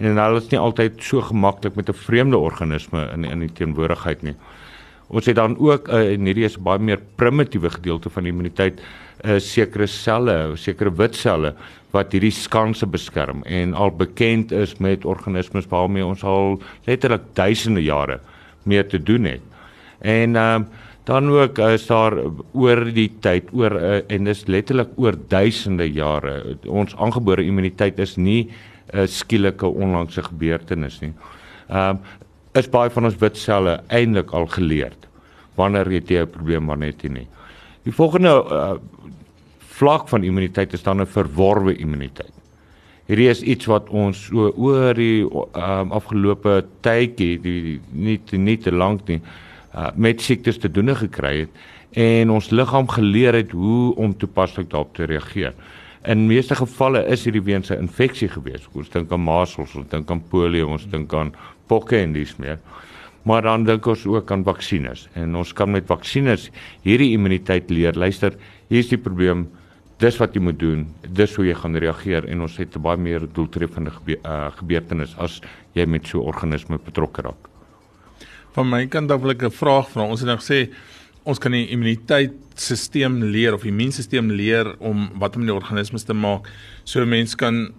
en 0.04 0.20
hulle 0.20 0.42
is 0.42 0.50
nie 0.52 0.60
altyd 0.60 1.00
so 1.04 1.22
gemaklik 1.22 1.78
met 1.80 1.90
'n 1.90 2.02
vreemde 2.06 2.38
organisme 2.38 3.08
in 3.14 3.26
in 3.26 3.40
die 3.40 3.54
teenwoordigheid 3.54 4.24
nie. 4.24 4.36
Ons 5.08 5.26
het 5.26 5.36
dan 5.36 5.58
ook 5.60 5.88
uh, 5.88 6.14
en 6.14 6.26
hierdie 6.26 6.46
is 6.46 6.58
baie 6.58 6.80
meer 6.80 7.00
primitiewe 7.16 7.70
gedeelte 7.70 8.10
van 8.10 8.24
die 8.24 8.32
immuniteit, 8.32 8.82
'n 9.24 9.30
uh, 9.30 9.40
sekere 9.40 9.88
selle, 9.88 10.54
sekere 10.56 10.92
wit 10.92 11.16
selle 11.16 11.54
wat 11.92 12.12
hierdie 12.12 12.32
skanse 12.32 12.86
beskerm 12.86 13.44
en 13.46 13.74
al 13.74 13.92
bekend 13.92 14.52
is 14.52 14.80
met 14.80 15.06
organismes 15.06 15.70
waarmee 15.70 16.06
ons 16.06 16.24
al 16.24 16.62
letterlik 16.86 17.22
duisende 17.34 17.84
jare 17.84 18.20
mee 18.64 18.88
te 18.88 18.98
doen 18.98 19.24
het. 19.24 19.42
En 20.02 20.36
ehm 20.36 20.62
uh, 20.62 20.68
dan 21.04 21.30
ook 21.30 21.58
is 21.58 21.86
daar 21.88 22.14
oor 22.54 22.86
die 22.96 23.10
tyd 23.20 23.50
oor 23.52 23.74
uh, 23.76 24.02
en 24.08 24.24
dis 24.24 24.46
letterlik 24.48 24.94
oor 24.96 25.18
duisende 25.28 25.92
jare 25.92 26.58
ons 26.68 26.96
aangebore 26.96 27.44
immuniteit 27.44 28.00
is 28.00 28.16
nie 28.16 28.48
'n 28.94 29.00
uh, 29.00 29.08
skielike 29.08 29.68
onlangse 29.68 30.24
gebeurtenis 30.24 31.00
nie. 31.02 31.14
Ehm 31.70 31.98
uh, 31.98 32.20
is 32.54 32.70
baie 32.70 32.90
van 32.94 33.06
ons 33.10 33.18
wit 33.18 33.38
selle 33.38 33.80
eintlik 33.90 34.32
al 34.32 34.46
geleerd 34.46 35.08
wanneer 35.58 35.90
jy 35.92 36.22
'n 36.22 36.30
probleem 36.30 36.66
wanneer 36.66 36.94
jy 37.02 37.10
nie. 37.10 37.28
Die 37.84 37.92
volgende 37.94 38.30
uh, 38.30 38.74
vlak 39.74 40.08
van 40.08 40.24
immuniteit 40.24 40.74
is 40.74 40.84
dan 40.84 41.02
'n 41.02 41.06
verworwe 41.06 41.76
immuniteit. 41.76 42.34
Hierdie 43.06 43.30
is 43.30 43.42
iets 43.42 43.66
wat 43.66 43.90
ons 43.90 44.26
so 44.30 44.54
oor 44.56 44.94
die 44.94 45.24
um, 45.24 45.92
afgelope 45.92 46.64
tydjie 46.82 47.40
die 47.42 47.80
nie 47.92 48.20
nie 48.32 48.58
te 48.58 48.72
lank 48.72 49.08
nie 49.08 49.20
uh, 49.76 49.90
met 49.96 50.22
siektes 50.22 50.58
te 50.58 50.72
doen 50.72 50.96
gekry 50.96 51.40
het 51.44 51.50
en 51.92 52.32
ons 52.32 52.50
liggaam 52.50 52.88
geleer 52.88 53.34
het 53.34 53.52
hoe 53.52 53.96
om 53.96 54.16
toepaslik 54.18 54.70
daarop 54.70 54.96
te 54.96 55.04
reageer. 55.06 55.54
In 56.04 56.26
meeste 56.28 56.56
gevalle 56.60 57.06
is 57.08 57.22
hierdie 57.24 57.44
weens 57.44 57.72
'n 57.72 57.80
infeksie 57.80 58.28
gewees. 58.28 58.68
Ons 58.76 58.90
dink 58.90 59.12
aan 59.12 59.24
masels, 59.24 59.76
ons 59.76 59.88
dink 59.88 60.12
aan 60.12 60.22
polio, 60.30 60.68
ons 60.68 60.86
dink 60.86 61.14
aan 61.14 61.34
pokke 61.68 61.98
en 61.98 62.14
dis 62.14 62.36
meer. 62.38 62.60
Maar 63.24 63.42
dan 63.42 63.64
dink 63.64 63.86
ons 63.88 64.06
ook 64.06 64.32
aan 64.32 64.44
vaksines 64.44 65.08
en 65.16 65.36
ons 65.36 65.54
kan 65.54 65.72
met 65.72 65.88
vaksines 65.88 66.50
hierdie 66.84 67.14
immuniteit 67.14 67.70
leer. 67.70 67.94
Luister, 67.96 68.34
hier's 68.68 68.90
die 68.90 68.98
probleem 68.98 69.48
dis 69.98 70.18
wat 70.20 70.36
jy 70.36 70.42
moet 70.42 70.60
doen, 70.60 70.88
dis 71.08 71.36
hoe 71.36 71.46
jy 71.46 71.56
gaan 71.56 71.76
reageer 71.76 72.28
en 72.28 72.42
ons 72.42 72.58
het 72.58 72.76
baie 72.82 72.98
meer 72.98 73.24
doeltreffende 73.34 73.92
gebe 73.92 74.20
uh, 74.26 74.52
gebeurtenis 74.58 75.16
as 75.18 75.42
jy 75.74 75.86
met 75.86 76.08
so 76.08 76.20
'n 76.20 76.28
organisme 76.28 76.80
betrokke 76.84 77.22
raak. 77.22 77.48
Van 78.54 78.70
my 78.70 78.86
kant 78.88 79.12
af 79.12 79.22
wil 79.22 79.32
ek 79.32 79.44
'n 79.44 79.52
vraag 79.52 79.90
vra. 79.90 80.04
Ons 80.04 80.20
het 80.20 80.28
nou 80.28 80.38
gesê 80.38 80.70
ons 81.24 81.40
kan 81.40 81.52
die 81.56 81.70
immuniteitstelsel 81.72 83.22
leer 83.32 83.56
of 83.56 83.64
die 83.64 83.72
immuunstelsel 83.72 84.32
leer 84.36 84.74
om 84.84 85.08
wat 85.22 85.38
om 85.40 85.46
die 85.48 85.54
organismes 85.54 86.04
te 86.04 86.14
maak. 86.14 86.50
So 86.84 87.02
'n 87.02 87.10
mens 87.10 87.36
kan 87.36 87.74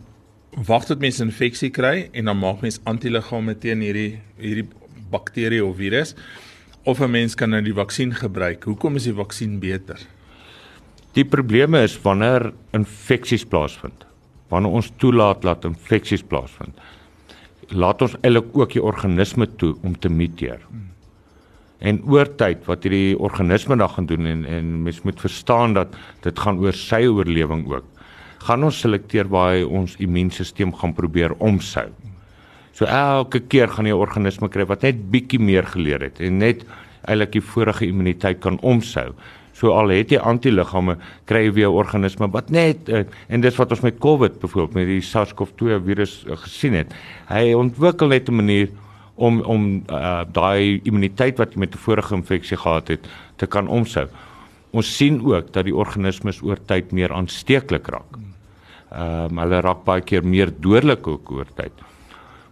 wag 0.56 0.87
tot 0.87 1.00
mense 1.00 1.23
infeksie 1.23 1.70
kry 1.70 2.08
en 2.12 2.25
dan 2.25 2.38
maak 2.38 2.62
mens 2.62 2.81
antiliggame 2.87 3.55
teen 3.58 3.81
hierdie 3.81 4.20
hierdie 4.38 4.69
bakterie 5.11 5.64
of 5.64 5.76
virus 5.76 6.14
of 6.85 7.00
'n 7.00 7.11
mens 7.11 7.35
kan 7.35 7.50
nou 7.50 7.62
die 7.62 7.75
vaksin 7.75 8.12
gebruik. 8.12 8.64
Hoekom 8.64 8.96
is 8.96 9.05
die 9.05 9.14
vaksin 9.14 9.61
beter? 9.61 9.99
Die 11.14 11.25
probleme 11.25 11.82
is 11.82 12.02
wanneer 12.02 12.52
infeksies 12.73 13.44
plaasvind. 13.44 14.05
Wanneer 14.49 14.73
ons 14.73 14.91
toelaat 14.96 15.43
dat 15.43 15.64
infeksies 15.64 16.23
plaasvind, 16.23 16.75
laat 17.69 18.02
ons 18.02 18.17
eintlik 18.20 18.44
ook 18.52 18.73
die 18.73 18.82
organisme 18.82 19.46
toe 19.56 19.76
om 19.82 19.99
te 19.99 20.08
muteer. 20.08 20.61
En 21.85 22.01
oor 22.09 22.31
tyd 22.41 22.65
wat 22.69 22.87
hierdie 22.87 23.19
organisme 23.21 23.77
dan 23.77 23.93
gaan 23.93 24.07
doen 24.09 24.27
en 24.31 24.45
en 24.49 24.71
mens 24.87 25.03
moet 25.05 25.21
verstaan 25.21 25.77
dat 25.77 25.97
dit 26.25 26.39
gaan 26.39 26.59
oor 26.63 26.73
sy 26.73 27.05
oorlewing 27.05 27.67
ook. 27.69 27.85
Gaan 28.47 28.65
ons 28.65 28.81
selekteer 28.81 29.29
waar 29.29 29.61
ons 29.69 29.97
immuunstelsel 30.01 30.73
gaan 30.81 30.97
probeer 30.97 31.37
omsou. 31.39 31.91
So 32.75 32.89
elke 32.91 33.41
keer 33.41 33.69
gaan 33.70 33.87
die 33.87 33.97
organisme 33.97 34.49
kry 34.49 34.67
wat 34.67 34.82
net 34.82 35.05
bietjie 35.13 35.39
meer 35.39 35.67
geleer 35.70 36.08
het 36.08 36.20
en 36.25 36.41
net 36.43 36.65
eintlik 37.05 37.37
die 37.37 37.44
vorige 37.44 37.87
immuniteit 37.87 38.41
kan 38.41 38.58
omsou. 38.63 39.13
So 39.55 39.70
al 39.70 39.93
het 39.94 40.11
jy 40.11 40.19
antiliggame, 40.19 40.97
kry 41.31 41.44
jy 41.44 41.53
weer 41.55 41.69
'n 41.69 41.79
organisme 41.79 42.27
wat 42.32 42.51
net 42.51 42.89
uh, 42.89 43.05
en 43.29 43.41
dis 43.41 43.56
wat 43.56 43.70
ons 43.70 43.82
met 43.82 44.01
COVID 44.01 44.41
byvoorbeeld 44.41 44.75
met 44.75 44.87
die 44.87 45.01
SARS-CoV-2 45.01 45.79
virus 45.85 46.25
uh, 46.27 46.37
gesien 46.37 46.75
het. 46.75 46.91
Hy 47.29 47.53
ontwikkel 47.55 48.08
net 48.08 48.29
'n 48.29 48.35
manier 48.35 48.69
om 49.15 49.41
om 49.41 49.67
uh, 49.91 50.23
daai 50.33 50.81
immuniteit 50.83 51.39
wat 51.39 51.55
jy 51.55 51.59
met 51.59 51.75
'n 51.75 51.79
vorige 51.79 52.15
infeksie 52.15 52.56
gehad 52.56 52.89
het 52.89 53.09
te 53.37 53.47
kan 53.47 53.69
omsou. 53.69 54.06
Ons 54.71 54.97
sien 54.97 55.21
ook 55.23 55.53
dat 55.53 55.65
die 55.65 55.75
organismes 55.75 56.43
oor 56.43 56.59
tyd 56.67 56.93
meer 56.93 57.13
aansteeklik 57.13 57.87
raak. 57.89 58.19
Ehm 58.91 59.31
um, 59.31 59.39
hulle 59.39 59.61
raak 59.61 59.85
baie 59.85 60.01
keer 60.01 60.25
meer 60.27 60.51
dodelik 60.61 61.06
ook 61.06 61.31
oor 61.31 61.47
tyd. 61.55 61.73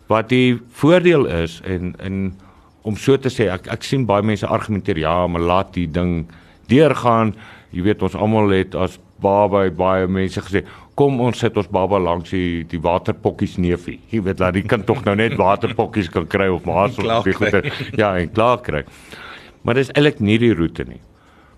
Wat 0.07 0.29
die 0.29 0.61
voordeel 0.71 1.27
is 1.27 1.61
en 1.65 1.95
en 1.99 2.35
om 2.83 2.97
so 2.97 3.17
te 3.17 3.31
sê 3.31 3.49
ek 3.51 3.67
ek 3.67 3.83
sien 3.83 4.07
baie 4.07 4.23
mense 4.23 4.47
argumenteer 4.47 4.99
ja, 4.99 5.27
maar 5.27 5.41
laat 5.41 5.75
die 5.75 5.87
ding 5.87 6.27
deurgaan. 6.67 7.35
Jy 7.71 7.83
weet 7.83 8.03
ons 8.03 8.15
almal 8.15 8.51
het 8.51 8.75
as 8.75 8.99
baba 9.23 9.65
baie 9.71 10.09
mense 10.11 10.41
gesê 10.41 10.65
kom 10.99 11.21
ons 11.25 11.39
sit 11.39 11.57
ons 11.57 11.71
baba 11.73 11.99
langs 12.03 12.31
die 12.31 12.65
die 12.69 12.81
waterpokkies 12.83 13.57
neefie. 13.63 13.99
Jy 14.11 14.23
weet 14.27 14.41
dat 14.43 14.55
die 14.55 14.65
kind 14.67 14.87
tog 14.91 15.05
nou 15.07 15.15
net 15.19 15.39
waterpokkies 15.41 16.11
kan 16.13 16.27
kry 16.27 16.51
of 16.53 16.67
maar 16.69 16.93
so 16.93 17.07
baie 17.07 17.37
goed. 17.39 17.71
Ja, 17.99 18.15
en 18.19 18.31
klaar 18.33 18.61
kry. 18.65 18.85
Maar 19.63 19.79
dis 19.79 19.93
eintlik 19.95 20.21
nie 20.21 20.39
die 20.43 20.53
roete 20.59 20.85
nie. 20.89 21.01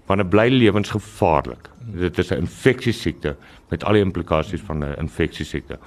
Want 0.07 0.21
'n 0.21 0.29
bly 0.29 0.49
lewensgevaarlik. 0.53 1.71
Dit 2.01 2.19
is 2.19 2.31
'n 2.31 2.45
infeksiesiekte 2.45 3.37
met 3.71 3.85
al 3.85 3.97
die 3.97 4.05
implikasies 4.05 4.61
van 4.61 4.85
'n 4.85 4.97
infeksiesiekte. 5.01 5.79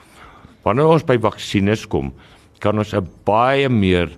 Wanneer 0.63 0.87
ons 0.87 1.03
by 1.03 1.17
vaksines 1.17 1.87
kom, 1.87 2.13
kan 2.59 2.77
ons 2.77 2.93
'n 2.93 3.07
baie 3.25 3.69
meer 3.69 4.09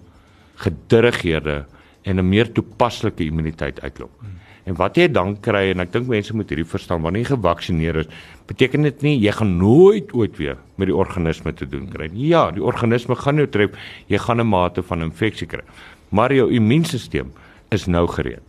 gedirigeerde 0.56 1.66
en 2.04 2.20
'n 2.20 2.30
meer 2.30 2.52
toepaslike 2.52 3.24
immuniteit 3.24 3.82
uitlok. 3.82 4.12
Hmm. 4.20 4.39
En 4.66 4.76
wat 4.76 4.98
jy 4.98 5.08
dan 5.08 5.36
kry 5.40 5.70
en 5.72 5.80
ek 5.80 5.92
dink 5.92 6.08
mense 6.08 6.36
moet 6.36 6.50
hierdie 6.50 6.68
verstaan 6.68 7.02
wanneer 7.02 7.24
jy 7.24 7.36
gevaksinneer 7.36 8.02
is, 8.04 8.10
beteken 8.48 8.84
dit 8.84 9.02
nie 9.02 9.16
jy 9.20 9.32
gaan 9.32 9.58
nooit 9.58 10.14
ooit 10.14 10.38
weer 10.38 10.58
met 10.78 10.88
die 10.88 10.96
organisme 10.96 11.54
te 11.54 11.66
doen 11.70 11.88
kry 11.90 12.10
nie. 12.12 12.28
Ja, 12.28 12.52
die 12.52 12.64
organisme 12.64 13.16
gaan 13.16 13.42
jou 13.42 13.48
tref, 13.48 13.72
jy 14.08 14.18
gaan 14.18 14.42
'n 14.42 14.48
mate 14.48 14.84
van 14.84 15.02
infeksie 15.02 15.48
kry. 15.48 15.64
Maar 16.12 16.34
jou 16.34 16.52
immuunstelsel 16.52 17.28
is 17.72 17.86
nou 17.88 18.08
gereed. 18.08 18.44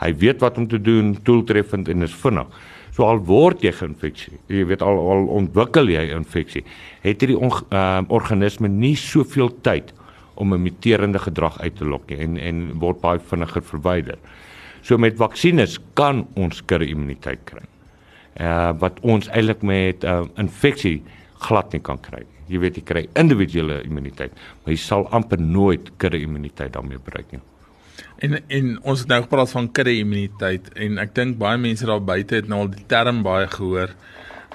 Hy 0.00 0.14
weet 0.14 0.40
wat 0.40 0.58
om 0.58 0.66
te 0.68 0.80
doen, 0.80 1.16
doeltreffend 1.22 1.88
en 1.88 2.02
is 2.02 2.14
vinnig. 2.14 2.46
So 2.96 3.06
al 3.06 3.20
word 3.24 3.62
jy 3.62 3.70
geïnfeksie, 3.72 4.38
jy 4.50 4.64
weet 4.66 4.82
al 4.82 4.98
al 4.98 5.28
ontwikkel 5.40 5.88
jy 5.88 6.10
infeksie, 6.10 6.64
het 7.04 7.22
hierdie 7.22 7.38
on, 7.38 7.52
uh, 7.70 8.02
organisme 8.08 8.68
nie 8.68 8.96
soveel 8.98 9.52
tyd 9.62 9.92
om 10.34 10.54
'n 10.54 10.62
muterende 10.62 11.18
gedrag 11.18 11.60
uit 11.60 11.76
te 11.76 11.84
lok 11.84 12.08
nie 12.08 12.18
en 12.18 12.36
en 12.38 12.78
word 12.78 13.00
baie 13.00 13.18
vinniger 13.18 13.62
verwyder. 13.62 14.18
So 14.82 14.98
met 14.98 15.16
vaksines 15.16 15.78
kan 15.94 16.26
ons 16.34 16.62
kudde-immuniteit 16.64 17.44
kry. 17.44 17.64
Uh 18.40 18.72
wat 18.80 19.00
ons 19.02 19.28
eintlik 19.28 19.62
met 19.62 20.04
'n 20.04 20.08
uh, 20.08 20.26
infeksie 20.36 21.02
glad 21.38 21.72
nie 21.72 21.80
kan 21.80 22.00
kry. 22.00 22.24
Jy 22.50 22.58
weet 22.58 22.80
jy 22.80 22.82
kry 22.82 23.04
individuele 23.18 23.82
immuniteit, 23.86 24.34
maar 24.62 24.74
jy 24.74 24.80
sal 24.82 25.06
amper 25.14 25.40
nooit 25.40 25.90
kudde-immuniteit 26.02 26.72
daarmee 26.74 26.98
bereik 27.04 27.32
nie. 27.32 27.42
En 28.18 28.40
en 28.48 28.72
ons 28.82 28.98
het 28.98 29.08
nou 29.08 29.20
gepraat 29.22 29.52
van 29.54 29.70
kudde-immuniteit 29.72 30.72
en 30.74 30.98
ek 30.98 31.14
dink 31.14 31.38
baie 31.38 31.58
mense 31.58 31.86
daar 31.86 32.02
buite 32.04 32.40
het 32.40 32.48
nou 32.48 32.64
al 32.64 32.72
die 32.74 32.84
term 32.90 33.22
baie 33.26 33.46
gehoor. 33.46 33.94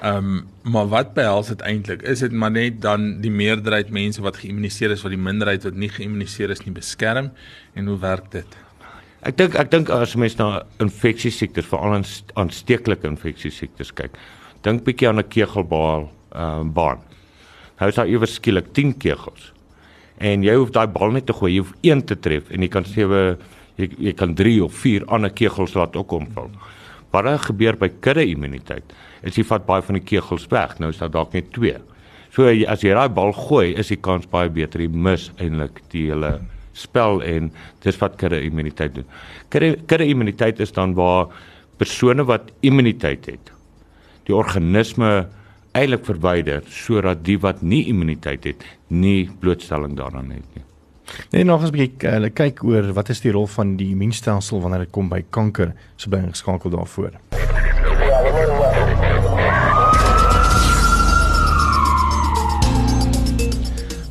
Ehm 0.01 0.17
um, 0.17 0.43
maar 0.73 0.89
wat 0.91 1.13
behels 1.13 1.47
dit 1.53 1.61
eintlik? 1.61 2.01
Is 2.03 2.19
dit 2.19 2.31
maar 2.31 2.51
net 2.51 2.81
dan 2.81 3.21
die 3.21 3.31
meerderheid 3.31 3.89
mense 3.89 4.21
wat 4.21 4.41
geïmmuniseer 4.41 4.91
is 4.91 5.05
wat 5.05 5.13
die 5.13 5.21
minderheid 5.21 5.63
wat 5.63 5.77
nie 5.79 5.89
geïmmuniseer 5.89 6.51
is 6.51 6.65
nie 6.65 6.73
beskerm 6.75 7.31
en 7.73 7.87
hoe 7.87 7.99
werk 7.99 8.31
dit? 8.31 8.57
Ek 9.25 9.37
dink 9.39 9.55
ek 9.57 9.71
dink 9.73 9.89
as 9.89 10.13
mens 10.21 10.35
na 10.37 10.61
infeksie 10.83 11.31
siektes, 11.33 11.65
veral 11.65 11.97
aansteeklike 12.37 13.07
infeksie 13.09 13.49
siektes 13.49 13.89
kyk, 13.97 14.13
dink 14.61 14.83
bietjie 14.85 15.09
aan 15.09 15.19
'n 15.19 15.25
kegelbal 15.25 16.09
ehm 16.35 16.69
uh, 16.69 16.73
baan. 16.73 17.01
Nou 17.79 17.89
is 17.89 17.95
daar 17.95 18.07
iewers 18.07 18.35
skielik 18.37 18.71
10 18.73 18.93
kegels. 19.01 19.51
En 20.21 20.43
jy 20.43 20.53
hoef 20.55 20.71
daai 20.71 20.87
bal 20.87 21.11
net 21.11 21.25
te 21.25 21.33
gooi, 21.33 21.55
jy 21.55 21.59
hoef 21.63 21.73
een 21.81 22.05
te 22.05 22.15
tref 22.15 22.51
en 22.51 22.61
jy 22.61 22.69
kan 22.69 22.85
sewe 22.85 23.37
jy 23.77 23.89
jy 23.97 24.13
kan 24.13 24.35
3 24.35 24.63
of 24.63 24.73
4 24.73 25.05
ander 25.07 25.33
kegels 25.33 25.73
laat 25.73 25.95
ook 25.95 26.11
omval. 26.11 26.51
Wat 27.11 27.41
gebeur 27.41 27.75
by 27.77 27.89
kudde 27.99 28.25
immuniteit? 28.27 28.93
Is 29.23 29.37
jy 29.37 29.43
vat 29.43 29.65
baie 29.65 29.81
van 29.81 29.95
die 29.95 30.05
kegels 30.05 30.47
weg. 30.51 30.79
Nou 30.79 30.89
is 30.89 30.97
daar 30.97 31.09
dalk 31.09 31.33
net 31.33 31.51
2. 31.51 31.81
So 32.29 32.45
as 32.45 32.83
jy 32.83 32.93
daai 32.93 33.09
bal 33.09 33.33
gooi, 33.33 33.73
is 33.73 33.87
die 33.87 33.97
kans 33.97 34.27
baie 34.27 34.49
beter 34.49 34.81
jy 34.81 34.87
mis 34.87 35.31
eintlik 35.39 35.81
die 35.89 36.11
hele 36.11 36.41
spel 36.75 37.21
en 37.23 37.49
dis 37.85 37.97
wat 38.01 38.17
kudde 38.19 38.41
immuniteit 38.43 38.95
doen. 38.99 39.07
Kudde 39.49 39.75
kudde 39.87 40.07
immuniteit 40.11 40.59
is 40.59 40.73
dan 40.75 40.93
waar 40.97 41.31
persone 41.79 42.23
wat 42.27 42.51
immuniteit 42.65 43.25
het, 43.31 43.51
die 44.27 44.35
organisme 44.35 45.27
eintlik 45.75 46.05
verwyder 46.07 46.63
sodat 46.71 47.25
die 47.27 47.37
wat 47.43 47.61
nie 47.61 47.83
immuniteit 47.91 48.47
het 48.47 48.63
nie 48.87 49.27
blootstelling 49.39 49.97
daaraan 49.97 50.31
het 50.31 50.55
nie. 50.55 50.63
Nee, 51.31 51.43
nog 51.43 51.61
eens 51.61 51.69
'n 51.69 51.77
bietjie 51.77 52.09
hulle 52.09 52.29
kyk 52.29 52.63
oor 52.63 52.93
wat 52.93 53.09
is 53.09 53.21
die 53.21 53.31
rol 53.31 53.47
van 53.47 53.75
die 53.77 53.91
immuunstelsel 53.91 54.61
wanneer 54.61 54.79
dit 54.79 54.91
kom 54.91 55.09
by 55.09 55.23
kanker, 55.29 55.73
so 55.95 56.09
bly 56.09 56.23
geskakel 56.29 56.69
daarvoor. 56.69 57.11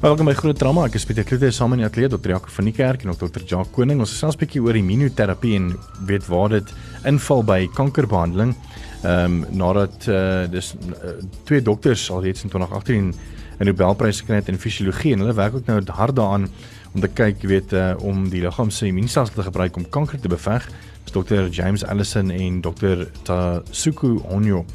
Welkom 0.04 0.28
by 0.28 0.34
Groot 0.36 0.58
Drama. 0.60 0.82
Ek 0.84 0.98
is 0.98 1.06
Pieter 1.08 1.24
Kloete 1.24 1.48
saam 1.48 1.70
met 1.72 1.78
die 1.80 1.86
atleet 1.86 2.12
Dr. 2.12 2.34
Jaco 2.34 2.50
van 2.52 2.66
die 2.68 2.74
Kerk 2.76 3.06
en 3.06 3.14
Dr. 3.16 3.40
Jacques 3.40 3.72
Koning. 3.72 4.02
Ons 4.04 4.10
gesels 4.12 4.36
'n 4.36 4.42
bietjie 4.42 4.60
oor 4.60 4.76
immunoterapie 4.76 5.54
en 5.56 5.70
weet 6.04 6.26
waar 6.28 6.50
dit 6.52 6.72
inval 7.08 7.40
by 7.42 7.70
kankerbehandeling. 7.72 8.52
Ehm 9.00 9.24
um, 9.24 9.56
nadat 9.56 10.04
uh, 10.12 10.44
dis 10.52 10.74
uh, 10.76 11.14
twee 11.48 11.62
dokters 11.62 12.10
al 12.10 12.20
reeds 12.20 12.44
in 12.44 12.52
2018 12.52 13.14
'n 13.60 13.64
Nobelprys 13.64 14.20
gekry 14.20 14.42
het 14.42 14.48
in 14.52 14.60
fisiologie 14.60 15.14
en 15.14 15.24
hulle 15.24 15.32
werk 15.32 15.54
ook 15.54 15.66
nou 15.66 15.80
hard 15.86 16.16
daaraan 16.16 16.50
om 16.92 17.00
te 17.00 17.08
kyk, 17.08 17.40
jy 17.40 17.48
weet, 17.48 17.72
uh, 17.72 17.94
om 18.04 18.28
die 18.28 18.44
liggaam 18.44 18.70
se 18.70 18.86
immuunstelsel 18.86 19.34
te 19.34 19.48
gebruik 19.48 19.76
om 19.76 19.88
kanker 19.88 20.20
te 20.20 20.28
beveg. 20.28 20.68
Dis 21.04 21.16
Dr. 21.16 21.48
James 21.48 21.84
Allison 21.84 22.30
en 22.30 22.60
Dr. 22.60 23.08
Tasuku 23.22 24.20
Onyo. 24.28 24.66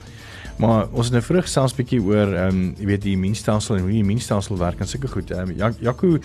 Maar 0.59 0.89
ons 0.91 1.07
het 1.07 1.15
nou 1.15 1.23
vroeg 1.23 1.47
selfs 1.47 1.75
bietjie 1.77 2.01
oor 2.03 2.33
ehm 2.35 2.55
um, 2.55 2.63
jy 2.79 2.87
weet 2.89 3.03
die 3.07 3.15
immuunstelsel 3.15 3.77
en 3.77 3.85
hoe 3.85 3.93
die 3.93 4.03
immuunstelsel 4.03 4.57
werk 4.59 4.81
en 4.83 4.89
sulke 4.91 5.11
goed. 5.11 5.31
Ehm 5.31 5.53
um, 5.55 5.75
Jaco 5.79 6.17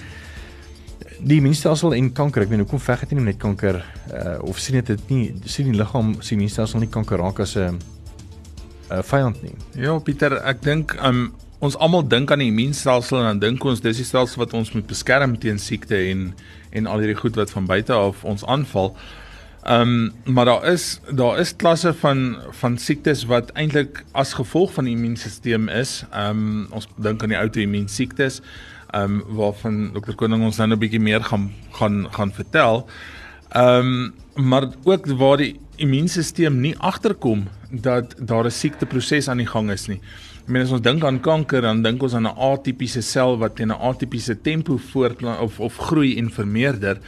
die 1.25 1.39
immuunstelsel 1.39 1.95
en 1.95 2.11
kanker, 2.13 2.43
ek 2.43 2.51
weet 2.51 2.65
hoekom 2.65 2.83
veg 2.83 3.05
dit 3.05 3.15
nie 3.15 3.29
net 3.29 3.39
kanker 3.39 3.79
uh, 3.79 4.39
of 4.43 4.59
sien 4.59 4.81
dit 4.81 4.91
dit 4.91 5.13
nie 5.13 5.23
sien 5.47 5.71
die 5.71 5.79
liggaam 5.79 6.17
se 6.21 6.35
immuunstelsel 6.35 6.83
nie 6.83 6.91
kanker 6.91 7.23
raak 7.23 7.41
as 7.45 7.55
'n 7.57 7.79
'n 8.91 9.03
vyand 9.03 9.43
nie. 9.43 9.55
Ja, 9.79 9.99
Pieter, 9.99 10.41
ek 10.45 10.63
dink 10.63 10.97
um, 11.03 11.33
ons 11.61 11.77
almal 11.77 12.03
dink 12.03 12.31
aan 12.31 12.43
die 12.43 12.51
immuunstelsel 12.51 13.19
en 13.19 13.25
dan 13.25 13.39
dink 13.39 13.65
ons 13.65 13.81
dis 13.81 13.97
die 13.97 14.05
stelsel 14.05 14.43
wat 14.43 14.53
ons 14.53 14.73
moet 14.75 14.87
beskerm 14.87 15.39
teen 15.39 15.59
siekte 15.59 15.97
en 15.97 16.35
en 16.73 16.87
al 16.87 16.99
hierdie 16.99 17.21
goed 17.21 17.37
wat 17.37 17.51
van 17.51 17.67
buite 17.67 17.93
af 17.93 18.25
ons 18.25 18.45
aanval. 18.45 18.97
Ehm 19.65 19.81
um, 19.81 20.35
maar 20.35 20.45
daar 20.45 20.65
is 20.67 21.01
daar 21.09 21.39
is 21.39 21.57
klasse 21.57 21.95
van 21.95 22.37
van 22.51 22.79
siektes 22.79 23.25
wat 23.25 23.51
eintlik 23.51 24.05
as 24.13 24.33
gevolg 24.33 24.73
van 24.73 24.85
die 24.85 24.93
immuunstelsel 24.93 25.69
is. 25.69 26.05
Ehm 26.11 26.29
um, 26.29 26.67
ons 26.71 26.89
dink 26.97 27.23
aan 27.23 27.33
die 27.33 27.39
outoimmuun 27.39 27.89
siektes 27.89 28.43
ehm 28.91 29.03
um, 29.05 29.23
waarvan 29.39 29.93
dokter 29.93 30.15
Koning 30.15 30.45
ons 30.45 30.61
nou 30.61 30.69
'n 30.69 30.79
bietjie 30.79 31.01
meer 31.01 31.25
gaan 31.25 31.53
gaan 31.71 32.07
gaan 32.13 32.33
vertel. 32.33 32.87
Ehm 33.49 34.13
um, 34.37 34.51
maar 34.51 34.69
ook 34.85 35.07
waar 35.07 35.37
die 35.37 35.61
immuunstelsel 35.77 36.51
nie 36.51 36.79
agterkom 36.79 37.49
dat 37.71 38.15
daar 38.19 38.45
'n 38.45 38.51
siekteproses 38.51 39.29
aan 39.29 39.41
die 39.41 39.53
gang 39.55 39.71
is 39.71 39.87
nie. 39.87 40.01
Ek 40.43 40.49
meen 40.49 40.63
as 40.63 40.71
ons 40.71 40.83
dink 40.83 41.05
aan 41.05 41.21
kanker, 41.21 41.61
dan 41.61 41.83
dink 41.83 42.03
ons 42.03 42.15
aan 42.15 42.27
'n 42.27 42.37
atipiese 42.37 43.01
sel 43.01 43.39
wat 43.39 43.57
teen 43.57 43.73
'n 43.73 43.81
atipiese 43.81 44.41
tempo 44.41 44.77
voortplant 44.77 45.41
of 45.41 45.61
of 45.61 45.77
groei 45.77 46.19
en 46.19 46.31
vermeerder. 46.31 46.99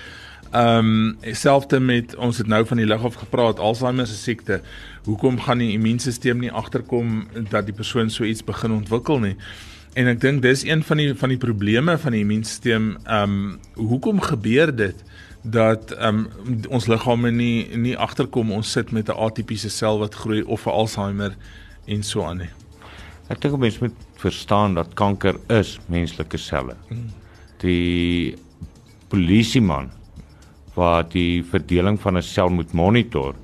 Ehm 0.57 0.79
um, 0.79 1.33
selfs 1.37 1.79
met 1.85 2.15
ons 2.17 2.39
het 2.39 2.47
nou 2.49 2.63
van 2.67 2.79
die 2.81 2.87
lighof 2.87 3.15
gepraat, 3.21 3.59
Alzheimer 3.59 4.07
se 4.07 4.15
siekte. 4.17 4.61
Hoekom 5.05 5.41
gaan 5.41 5.59
die 5.61 5.73
immuunstelsel 5.75 6.39
nie 6.41 6.53
agterkom 6.53 7.27
dat 7.51 7.67
die 7.67 7.75
persoon 7.77 8.11
so 8.11 8.25
iets 8.25 8.45
begin 8.45 8.73
ontwikkel 8.73 9.21
nie? 9.21 9.35
En 9.95 10.09
ek 10.09 10.21
dink 10.21 10.43
dis 10.43 10.65
een 10.65 10.85
van 10.85 11.03
die 11.03 11.15
van 11.15 11.35
die 11.35 11.41
probleme 11.41 11.99
van 11.99 12.17
die 12.17 12.23
immuunstelsel. 12.25 12.95
Ehm 13.05 13.37
um, 13.37 13.59
hoekom 13.75 14.21
gebeur 14.21 14.73
dit? 14.77 15.05
dat 15.47 15.93
um, 16.03 16.25
ons 16.75 16.89
liggame 16.91 17.31
nie 17.31 17.77
nie 17.79 17.95
agterkom 17.97 18.51
ons 18.53 18.71
sit 18.71 18.91
met 18.91 19.09
'n 19.09 19.19
atipiese 19.27 19.71
sel 19.71 19.99
wat 19.99 20.15
groei 20.15 20.43
of 20.43 20.67
'n 20.67 20.71
Alzheimer 20.71 21.37
en 21.87 22.03
so 22.03 22.25
aan 22.25 22.39
nie. 22.39 22.51
Ek 23.29 23.41
dink 23.41 23.59
mense 23.59 23.79
moet 23.81 23.95
verstaan 24.17 24.75
dat 24.75 24.95
kanker 24.95 25.37
is 25.49 25.79
menslike 25.87 26.37
selle. 26.37 26.77
Die 27.59 28.35
polisieman 29.09 29.91
wat 30.76 31.12
die 31.12 31.42
verdeling 31.42 31.99
van 32.00 32.16
'n 32.16 32.23
sel 32.23 32.49
moet 32.49 32.73
monitor, 32.73 33.35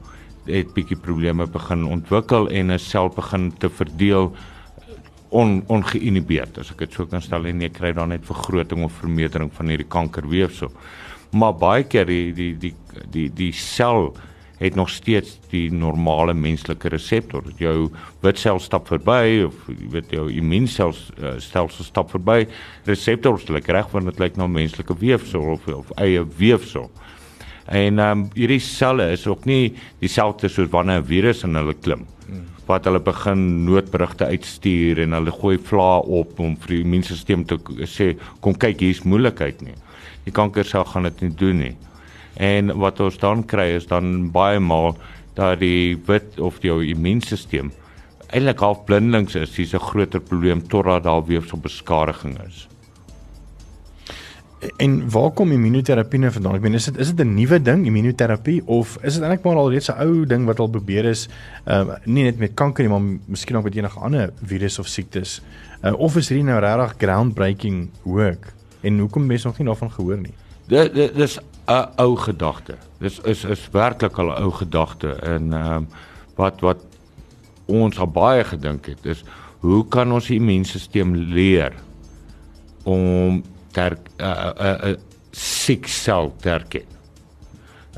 het 0.47 0.75
bietjie 0.75 0.97
probleme 0.97 1.47
begin 1.47 1.85
ontwikkel 1.85 2.49
en 2.49 2.71
'n 2.71 2.79
sel 2.79 3.09
begin 3.09 3.53
te 3.59 3.69
verdeel 3.69 4.33
on 5.31 5.63
ongeïnhibeerd 5.67 6.59
as 6.59 6.71
ek 6.71 6.79
dit 6.79 6.93
sou 6.93 7.07
kan 7.07 7.23
stel 7.23 7.47
en 7.47 7.61
jy 7.61 7.69
kry 7.69 7.93
dan 7.93 8.09
net 8.09 8.25
vergroting 8.25 8.85
of 8.85 8.93
vermeerdering 8.93 9.53
van 9.53 9.69
hierdie 9.69 9.89
kankerweefsel 9.89 10.71
maar 11.33 11.55
baie 11.57 11.85
keer 11.89 12.07
die 12.07 12.33
die 12.37 12.53
die 12.61 12.75
die 13.11 13.29
die 13.33 13.53
sel 13.57 14.13
het 14.63 14.77
nog 14.79 14.91
steeds 14.95 15.39
die 15.51 15.73
normale 15.75 16.35
menslike 16.39 16.89
reseptor. 16.93 17.43
Jou 17.59 17.89
witsel 18.23 18.61
stap 18.63 18.87
verby 18.87 19.43
of 19.49 19.57
jy 19.67 19.89
weet 19.97 20.13
jou 20.15 20.29
immuunsel 20.31 20.93
uh, 20.95 21.33
stelsel 21.43 21.89
stap 21.89 22.13
verby. 22.15 22.45
Reseptors 22.87 23.49
lyk 23.51 23.73
reg 23.75 23.91
want 23.91 24.13
dit 24.13 24.23
lyk 24.23 24.39
na 24.39 24.47
menslike 24.47 24.95
weefsel 25.01 25.57
of 25.57 25.67
of 25.73 25.91
eie 25.99 26.23
weefsel. 26.39 26.93
En 27.67 27.99
ehm 27.99 28.19
um, 28.19 28.29
hierdie 28.35 28.61
selle 28.61 29.13
is 29.13 29.27
ook 29.27 29.45
nie 29.45 29.75
dieselfde 30.01 30.49
soos 30.49 30.71
wanneer 30.71 31.01
'n 31.01 31.07
virus 31.07 31.45
in 31.45 31.55
hulle 31.55 31.75
klim. 31.75 32.07
Wat 32.67 32.85
hulle 32.85 33.01
begin 33.01 33.65
noodberigte 33.65 34.27
uitstuur 34.27 34.99
en 35.03 35.13
hulle 35.13 35.31
gooi 35.31 35.59
vla 35.59 35.99
op 35.99 36.39
om 36.41 36.57
vir 36.57 36.69
die 36.69 36.83
immuunstelsel 36.83 37.45
te 37.45 37.59
sê 37.87 38.17
kom 38.41 38.55
kyk 38.55 38.81
hier's 38.81 39.05
moeilikheid 39.05 39.63
nie 39.63 39.75
die 40.27 40.35
kankersel 40.35 40.87
gaan 40.87 41.09
dit 41.09 41.25
nie 41.25 41.35
doen 41.39 41.63
nie. 41.67 41.75
En 42.41 42.73
wat 42.81 43.01
ons 43.05 43.19
dan 43.21 43.45
kry 43.45 43.73
is 43.77 43.89
dan 43.91 44.31
baie 44.35 44.61
maal 44.63 44.97
dat 45.37 45.61
die 45.61 45.97
wit 46.09 46.39
of 46.41 46.61
jou 46.65 46.81
immuunstelsel 46.85 47.73
eintlik 48.33 48.63
half 48.65 48.85
blindelings 48.89 49.35
is, 49.37 49.51
dis 49.53 49.75
'n 49.75 49.79
groter 49.79 50.21
probleem 50.21 50.63
totdat 50.69 51.05
daar 51.05 51.25
weefselbeskadiging 51.27 52.39
is. 52.49 52.67
En 54.77 55.11
waar 55.11 55.31
kom 55.31 55.53
immunoterapie 55.53 56.19
nou 56.19 56.33
vandaan? 56.33 56.55
Ek 56.55 56.63
meen 56.63 56.75
is 56.75 56.85
dit 56.85 56.99
is 56.99 57.15
dit 57.15 57.27
'n 57.27 57.35
nuwe 57.35 57.63
ding, 57.63 57.87
immunoterapie 57.87 58.63
of 58.67 58.99
is 59.03 59.15
dit 59.15 59.23
eintlik 59.23 59.45
maar 59.45 59.57
al 59.57 59.71
reeds 59.71 59.91
'n 59.91 59.99
ou 59.99 60.27
ding 60.27 60.45
wat 60.47 60.59
al 60.59 60.69
probeer 60.69 61.05
is, 61.05 61.29
ehm 61.65 61.89
uh, 61.89 61.97
nie 62.05 62.25
net 62.25 62.39
met 62.39 62.55
kanker 62.55 62.85
nie, 62.85 62.93
maar 62.93 63.19
miskien 63.27 63.57
ook 63.57 63.65
met 63.65 63.75
enige 63.75 63.99
ander 63.99 64.33
virus 64.43 64.79
of 64.79 64.87
siektes. 64.87 65.43
Uh, 65.85 65.93
of 65.99 66.17
is 66.17 66.29
hierdie 66.29 66.47
nou 66.47 66.61
regtig 66.61 66.95
groundbreaking 66.99 67.91
work? 68.03 68.53
en 68.83 68.99
hoekom 68.99 69.27
mense 69.27 69.47
nog 69.47 69.59
nie 69.59 69.67
daarvan 69.67 69.91
gehoor 69.91 70.19
nie. 70.19 70.35
Dit 70.71 70.95
dit 70.95 71.17
is 71.17 71.39
'n 71.67 71.87
ou 71.97 72.17
gedagte. 72.17 72.77
Dis 72.99 73.21
is 73.21 73.45
is 73.45 73.69
werklik 73.73 74.19
al 74.19 74.27
'n 74.27 74.43
ou 74.43 74.51
gedagte 74.51 75.09
en 75.09 75.53
ehm 75.53 75.73
um, 75.73 75.89
wat 76.37 76.61
wat 76.61 76.81
ons 77.67 77.99
al 77.99 78.07
baie 78.07 78.45
gedink 78.45 78.87
het 78.87 79.07
is 79.07 79.25
hoe 79.61 79.89
kan 79.89 80.13
ons 80.13 80.27
die 80.27 80.37
immuunstelsel 80.37 81.15
leer 81.15 81.73
om 82.83 83.43
ter 83.73 83.97
'n 83.97 84.25
uh, 84.25 84.53
'n 84.53 84.65
uh, 84.67 84.91
uh, 84.91 84.97
siek 85.33 85.87
sel 85.89 86.33
te 86.41 86.49
herken. 86.49 86.87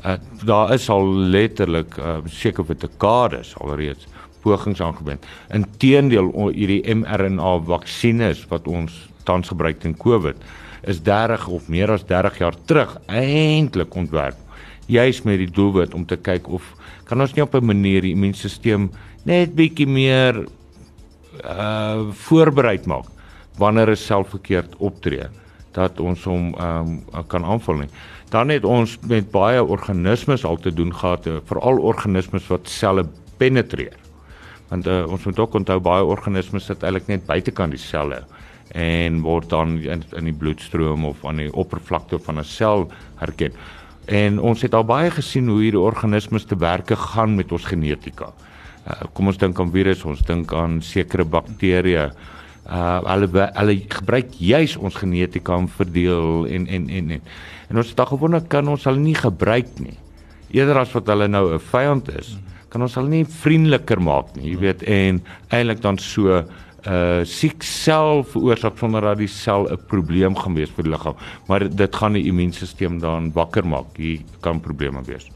Uh, 0.05 0.15
daar 0.43 0.73
is 0.73 0.89
al 0.89 1.05
letterlik 1.07 1.97
uh, 1.97 2.17
seker 2.25 2.65
vir 2.65 2.77
dekades 2.79 3.55
alreeds 3.59 4.07
pogings 4.41 4.81
aangewend. 4.81 5.25
Inteendeel 5.49 6.31
hierdie 6.53 6.83
mRNA 6.95 7.59
vaksines 7.65 8.45
wat 8.49 8.67
ons 8.67 9.09
tans 9.23 9.49
gebruik 9.49 9.79
teen 9.79 9.97
COVID 9.97 10.37
is 10.85 11.01
30 11.01 11.47
of 11.47 11.67
meer 11.67 11.91
as 11.91 12.05
30 12.05 12.37
jaar 12.37 12.55
terug 12.69 12.97
eintlik 13.09 13.95
ontwerp 13.95 14.37
juis 14.85 15.23
met 15.25 15.41
die 15.41 15.49
doelwit 15.49 15.95
om 15.97 16.05
te 16.05 16.17
kyk 16.17 16.47
of 16.53 16.65
kan 17.09 17.21
ons 17.21 17.33
nie 17.33 17.43
op 17.43 17.55
'n 17.55 17.65
manier 17.65 18.01
die 18.01 18.13
immuunstelsel 18.13 18.89
net 19.25 19.55
bietjie 19.55 19.87
meer 19.87 20.45
uh 21.43 22.11
voorberei 22.11 22.79
maak 22.85 23.09
wanneer 23.57 23.89
'n 23.89 23.95
sel 23.95 24.23
verkeerd 24.23 24.75
optree 24.77 25.27
dat 25.75 25.99
ons 25.99 26.23
hom 26.23 26.53
um 26.55 26.97
kan 27.27 27.45
aanval 27.45 27.83
nie. 27.83 27.91
Dan 28.31 28.49
het 28.49 28.65
ons 28.65 28.97
met 29.07 29.27
baie 29.31 29.61
organismes 29.63 30.45
al 30.45 30.57
te 30.57 30.73
doen 30.73 30.93
gehad, 30.95 31.27
uh, 31.27 31.37
veral 31.45 31.79
organismes 31.79 32.47
wat 32.51 32.67
selle 32.71 33.05
penetreer. 33.37 33.95
Want 34.71 34.87
uh, 34.87 35.03
ons 35.11 35.25
moet 35.25 35.39
ook 35.39 35.59
onthou 35.61 35.79
baie 35.79 36.03
organismes 36.03 36.65
sit 36.65 36.83
eintlik 36.83 37.07
net 37.11 37.27
buitekant 37.27 37.75
die 37.75 37.81
selle 37.81 38.23
en 38.75 39.21
word 39.21 39.49
dan 39.53 39.77
in, 39.85 40.01
in 40.17 40.25
die 40.27 40.35
bloedstroom 40.35 41.05
of 41.05 41.21
aan 41.25 41.37
die 41.43 41.51
oppervlakte 41.53 42.19
van 42.19 42.39
'n 42.39 42.43
sel 42.43 42.89
herken. 43.21 43.53
En 44.05 44.39
ons 44.39 44.61
het 44.61 44.73
al 44.73 44.85
baie 44.85 45.11
gesien 45.11 45.47
hoe 45.47 45.61
hierdie 45.61 45.81
organismes 45.81 46.45
te 46.45 46.57
werke 46.57 46.95
gaan 46.95 47.35
met 47.35 47.51
ons 47.51 47.65
genetika. 47.65 48.33
Uh, 48.85 48.93
kom 49.13 49.27
ons 49.27 49.37
dink 49.37 49.59
aan 49.59 49.71
virus, 49.71 50.03
ons 50.05 50.21
dink 50.21 50.53
aan 50.53 50.81
sekere 50.81 51.25
bakterieë. 51.25 52.11
Uh 52.65 52.97
hulle 53.05 53.45
hulle 53.53 53.75
gebruik 53.93 54.31
juis 54.41 54.73
ons 54.77 54.95
genetika 54.97 55.53
om 55.53 55.67
verdeel 55.69 56.47
en 56.49 56.65
en 56.67 56.89
en 56.89 57.11
en. 57.11 57.21
En 57.69 57.77
ons 57.77 57.93
al 57.95 58.09
gewonder 58.09 58.41
kan 58.49 58.67
ons 58.67 58.83
hulle 58.89 59.01
nie 59.01 59.15
gebruik 59.15 59.69
nie. 59.79 59.97
Eerder 60.55 60.79
as 60.81 60.93
wat 60.93 61.07
hulle 61.07 61.27
nou 61.27 61.53
'n 61.53 61.59
vyand 61.59 62.09
is, 62.17 62.37
kan 62.69 62.81
ons 62.81 62.95
hulle 62.95 63.09
nie 63.09 63.25
vriendeliker 63.25 64.01
maak 64.01 64.35
nie, 64.35 64.51
jy 64.51 64.57
weet, 64.59 64.83
en 64.83 65.21
eintlik 65.49 65.81
dan 65.81 65.97
so 65.97 66.43
uh 66.85 67.21
siek 67.25 67.63
sel 67.63 68.23
veroorsaak 68.23 68.77
sonder 68.77 69.01
dat 69.01 69.17
die 69.17 69.27
sel 69.27 69.65
'n 69.69 69.77
probleem 69.87 70.35
gaan 70.35 70.55
wees 70.55 70.69
vir 70.69 70.83
die 70.83 70.91
liggaam, 70.91 71.15
maar 71.47 71.69
dit 71.69 71.95
gaan 71.95 72.13
die 72.13 72.27
immuunstelsel 72.29 72.99
dan 72.99 73.31
wakker 73.33 73.65
maak. 73.65 73.97
Hier 73.97 74.19
kan 74.41 74.59
probleme 74.59 75.01
wees. 75.05 75.29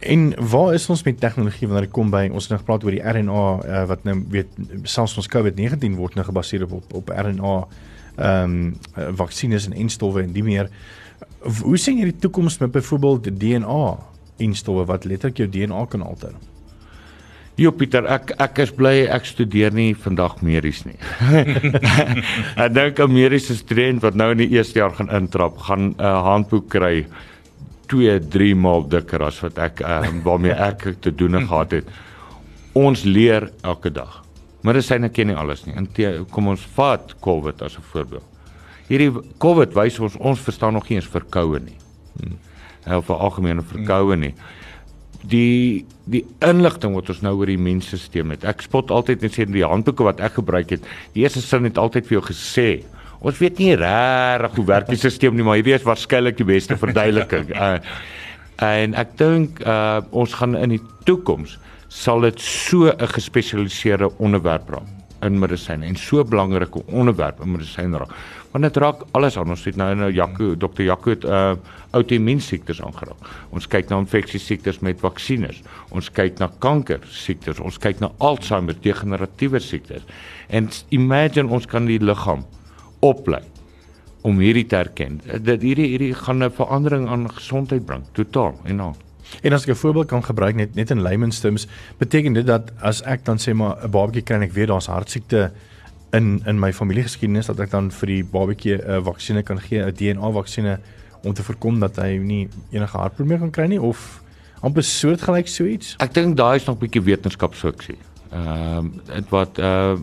En 0.00 0.48
waar 0.50 0.74
is 0.74 0.88
ons 0.88 1.02
met 1.02 1.20
tegnologie 1.20 1.66
wanneer 1.68 1.86
dit 1.86 1.94
kom 1.94 2.10
by 2.10 2.26
ons 2.28 2.48
nou 2.48 2.58
gepraat 2.60 2.84
oor 2.84 2.94
die 2.94 3.02
RNA 3.02 3.44
uh, 3.64 3.84
wat 3.88 4.04
nou 4.04 4.18
weet 4.32 4.58
selfs 4.84 5.16
ons 5.16 5.28
COVID-19 5.32 5.96
word 5.96 6.18
nou 6.18 6.24
gebaseer 6.26 6.66
op 6.66 6.72
op, 6.80 6.98
op 7.02 7.12
RNA 7.14 7.56
ehm 8.16 8.52
um, 8.96 9.14
vaksines 9.16 9.66
en 9.68 9.74
enstowwe 9.76 10.22
en 10.22 10.32
die 10.32 10.44
meer. 10.44 10.70
Hoe 11.44 11.76
sien 11.76 11.98
jy 12.00 12.10
die 12.10 12.20
toekoms 12.24 12.58
met 12.62 12.72
byvoorbeeld 12.72 13.28
DNA 13.40 13.96
enstowwe 14.40 14.86
wat 14.88 15.04
letterlik 15.04 15.42
jou 15.42 15.48
DNA 15.52 15.84
kan 15.92 16.02
alter? 16.02 16.32
Jo 17.56 17.72
Pieter, 17.72 18.04
ek 18.12 18.34
ek 18.40 18.58
is 18.64 18.72
bly 18.76 19.06
ek 19.12 19.24
studeer 19.24 19.72
nie 19.72 19.94
vandag 19.96 20.42
medies 20.44 20.82
nie. 20.84 20.96
ek 22.64 22.72
dink 22.76 23.00
'n 23.00 23.12
mediese 23.12 23.56
student 23.56 24.02
wat 24.04 24.14
nou 24.16 24.30
in 24.32 24.44
die 24.44 24.52
eerste 24.56 24.78
jaar 24.78 24.92
gaan 24.96 25.08
intrap, 25.08 25.56
gaan 25.68 25.92
'n 25.92 26.00
uh, 26.00 26.22
handboek 26.24 26.68
kry 26.68 27.06
2, 27.88 28.18
3 28.28 28.54
maal 28.54 28.86
dikker 28.88 29.22
as 29.22 29.40
wat 29.44 29.58
ek 29.58 29.80
uh, 29.80 30.02
waarmee 30.24 30.52
ek 30.52 30.88
te 31.00 31.14
doen 31.14 31.40
gehad 31.46 31.70
het. 31.80 31.90
Ons 32.76 33.04
leer 33.04 33.50
elke 33.62 33.90
dag. 33.90 34.22
Medisyne 34.66 35.08
ken 35.14 35.30
nie 35.30 35.36
alles 35.38 35.64
nie. 35.66 35.76
Intee, 35.78 36.24
kom 36.32 36.50
ons 36.50 36.64
vat 36.76 37.14
COVID 37.24 37.62
as 37.62 37.78
'n 37.78 37.86
voorbeeld. 37.92 38.24
Hierdie 38.88 39.10
COVID 39.42 39.74
wys 39.74 39.98
ons 39.98 40.16
ons 40.16 40.40
verstaan 40.40 40.72
nog 40.72 40.88
nie 40.88 40.98
eens 40.98 41.10
verkoue 41.10 41.60
nie. 41.60 41.78
Hmm. 42.18 42.38
Of 42.98 43.08
'n 43.10 43.18
algemene 43.18 43.62
verkoue 43.62 44.16
nie. 44.16 44.34
Die 45.22 45.86
die 46.04 46.24
inligting 46.40 46.94
wat 46.94 47.08
ons 47.08 47.22
nou 47.22 47.34
oor 47.36 47.46
die 47.46 47.58
mensstelsel 47.58 48.30
het. 48.30 48.44
Ek 48.44 48.62
spot 48.62 48.90
altyd 48.90 49.22
net 49.22 49.32
sê 49.32 49.44
die 49.44 49.64
handboeke 49.64 50.04
wat 50.04 50.20
ek 50.20 50.32
gebruik 50.32 50.70
het. 50.70 50.82
Die 51.14 51.22
eerste 51.22 51.40
sin 51.40 51.64
het 51.64 51.78
altyd 51.78 52.06
vir 52.06 52.20
jou 52.20 52.26
gesê 52.32 52.84
Ons 53.26 53.40
weet 53.42 53.58
nie 53.58 53.72
regtig 53.74 54.58
hoe 54.60 54.64
werk 54.68 54.90
die 54.92 54.98
stelsel 55.00 55.34
nie, 55.34 55.42
maar 55.46 55.58
hierdie 55.58 55.74
is 55.74 55.86
waarskynlik 55.86 56.36
die 56.38 56.46
beste 56.46 56.76
verduideliking. 56.78 57.48
Uh, 57.50 57.78
en 58.76 58.94
ek 58.94 59.16
dink 59.18 59.58
uh, 59.66 59.98
ons 60.14 60.36
gaan 60.38 60.54
in 60.54 60.76
die 60.76 60.82
toekoms 61.08 61.56
sal 61.90 62.22
dit 62.22 62.38
so 62.42 62.92
'n 62.92 63.10
gespesialiseerde 63.16 64.12
onderwerp 64.18 64.70
raak 64.70 64.92
in 65.26 65.38
medisyne 65.38 65.86
en 65.86 65.96
so 65.96 66.20
'n 66.22 66.30
belangrike 66.30 66.82
onderwerp 66.86 67.40
in 67.42 67.52
medisyne 67.52 67.98
raak. 67.98 68.14
Want 68.52 68.64
dit 68.64 68.76
raak 68.76 69.02
alles 69.12 69.36
aan. 69.36 69.50
Ons 69.50 69.64
het 69.64 69.76
nou 69.76 69.94
nou 69.94 70.10
Jaco, 70.12 70.54
Dr. 70.56 70.82
Jaco 70.82 71.10
het 71.10 71.24
uh 71.24 71.54
outoimmuun 71.90 72.40
siektes 72.40 72.82
aangeraak. 72.82 73.18
Ons 73.50 73.66
kyk 73.66 73.88
na 73.88 73.98
infeksie 73.98 74.40
siektes 74.40 74.78
met 74.80 75.00
vaksines. 75.00 75.62
Ons 75.90 76.10
kyk 76.10 76.38
na 76.38 76.50
kanker 76.58 77.00
siektes. 77.08 77.58
Ons 77.58 77.78
kyk 77.78 78.00
na 78.00 78.10
Alzheimer, 78.18 78.74
degeneratiewe 78.80 79.58
siektes. 79.58 80.02
En 80.48 80.68
imagine 80.88 81.48
ons 81.48 81.66
kan 81.66 81.86
die 81.86 81.98
liggaam 81.98 82.44
oplei 83.00 83.42
om 84.26 84.38
hierdie 84.38 84.66
te 84.66 84.76
erken. 84.76 85.20
Dat 85.24 85.62
hierdie 85.62 85.86
hierdie 85.86 86.14
gaan 86.14 86.42
'n 86.42 86.50
verandering 86.50 87.08
aan 87.08 87.30
gesondheid 87.30 87.86
bring, 87.86 88.04
totaal 88.12 88.54
en 88.64 88.80
al. 88.80 88.96
En 89.42 89.52
as 89.52 89.62
ek 89.62 89.70
'n 89.70 89.74
voorbeeld 89.74 90.06
kan 90.06 90.24
gebruik 90.24 90.54
net 90.54 90.74
net 90.74 90.90
in 90.90 91.02
layman's 91.02 91.40
terms, 91.40 91.66
beteken 91.98 92.32
dit 92.32 92.46
dat 92.46 92.72
as 92.80 93.02
ek 93.02 93.24
dan 93.24 93.38
sê 93.38 93.54
maar 93.54 93.76
'n 93.84 93.90
babatjie 93.90 94.22
kry 94.22 94.36
en 94.36 94.42
ek 94.42 94.52
weet 94.52 94.68
daar's 94.68 94.86
hartsiekte 94.86 95.52
in 96.12 96.42
in 96.46 96.58
my 96.58 96.72
familiegeskiedenis 96.72 97.46
dat 97.46 97.60
ek 97.60 97.70
dan 97.70 97.90
vir 97.90 98.06
die 98.06 98.24
babatjie 98.24 98.74
'n 98.74 98.90
uh, 98.90 99.04
vaksinne 99.04 99.42
kan 99.42 99.60
gee, 99.60 99.82
'n 99.82 99.94
DNA 99.94 100.30
vaksinne 100.30 100.78
om 101.22 101.34
te 101.34 101.42
voorkom 101.42 101.80
dat 101.80 101.96
hy 101.96 102.18
nie 102.18 102.48
enige 102.70 102.96
hartprobleme 102.96 103.40
kan 103.40 103.50
kry 103.50 103.66
nie 103.66 103.80
of 103.80 104.22
amper 104.60 104.82
soortgelyk 104.82 105.48
so 105.48 105.64
iets. 105.64 105.96
Ek 105.98 106.14
dink 106.14 106.36
daai 106.36 106.56
is 106.56 106.64
nog 106.66 106.76
'n 106.76 106.86
bietjie 106.86 107.02
wetenskapsfiksie. 107.02 107.98
Ehm 108.36 108.78
um, 108.78 108.92
dit 109.06 109.28
wat 109.32 109.58
uh 109.58 109.94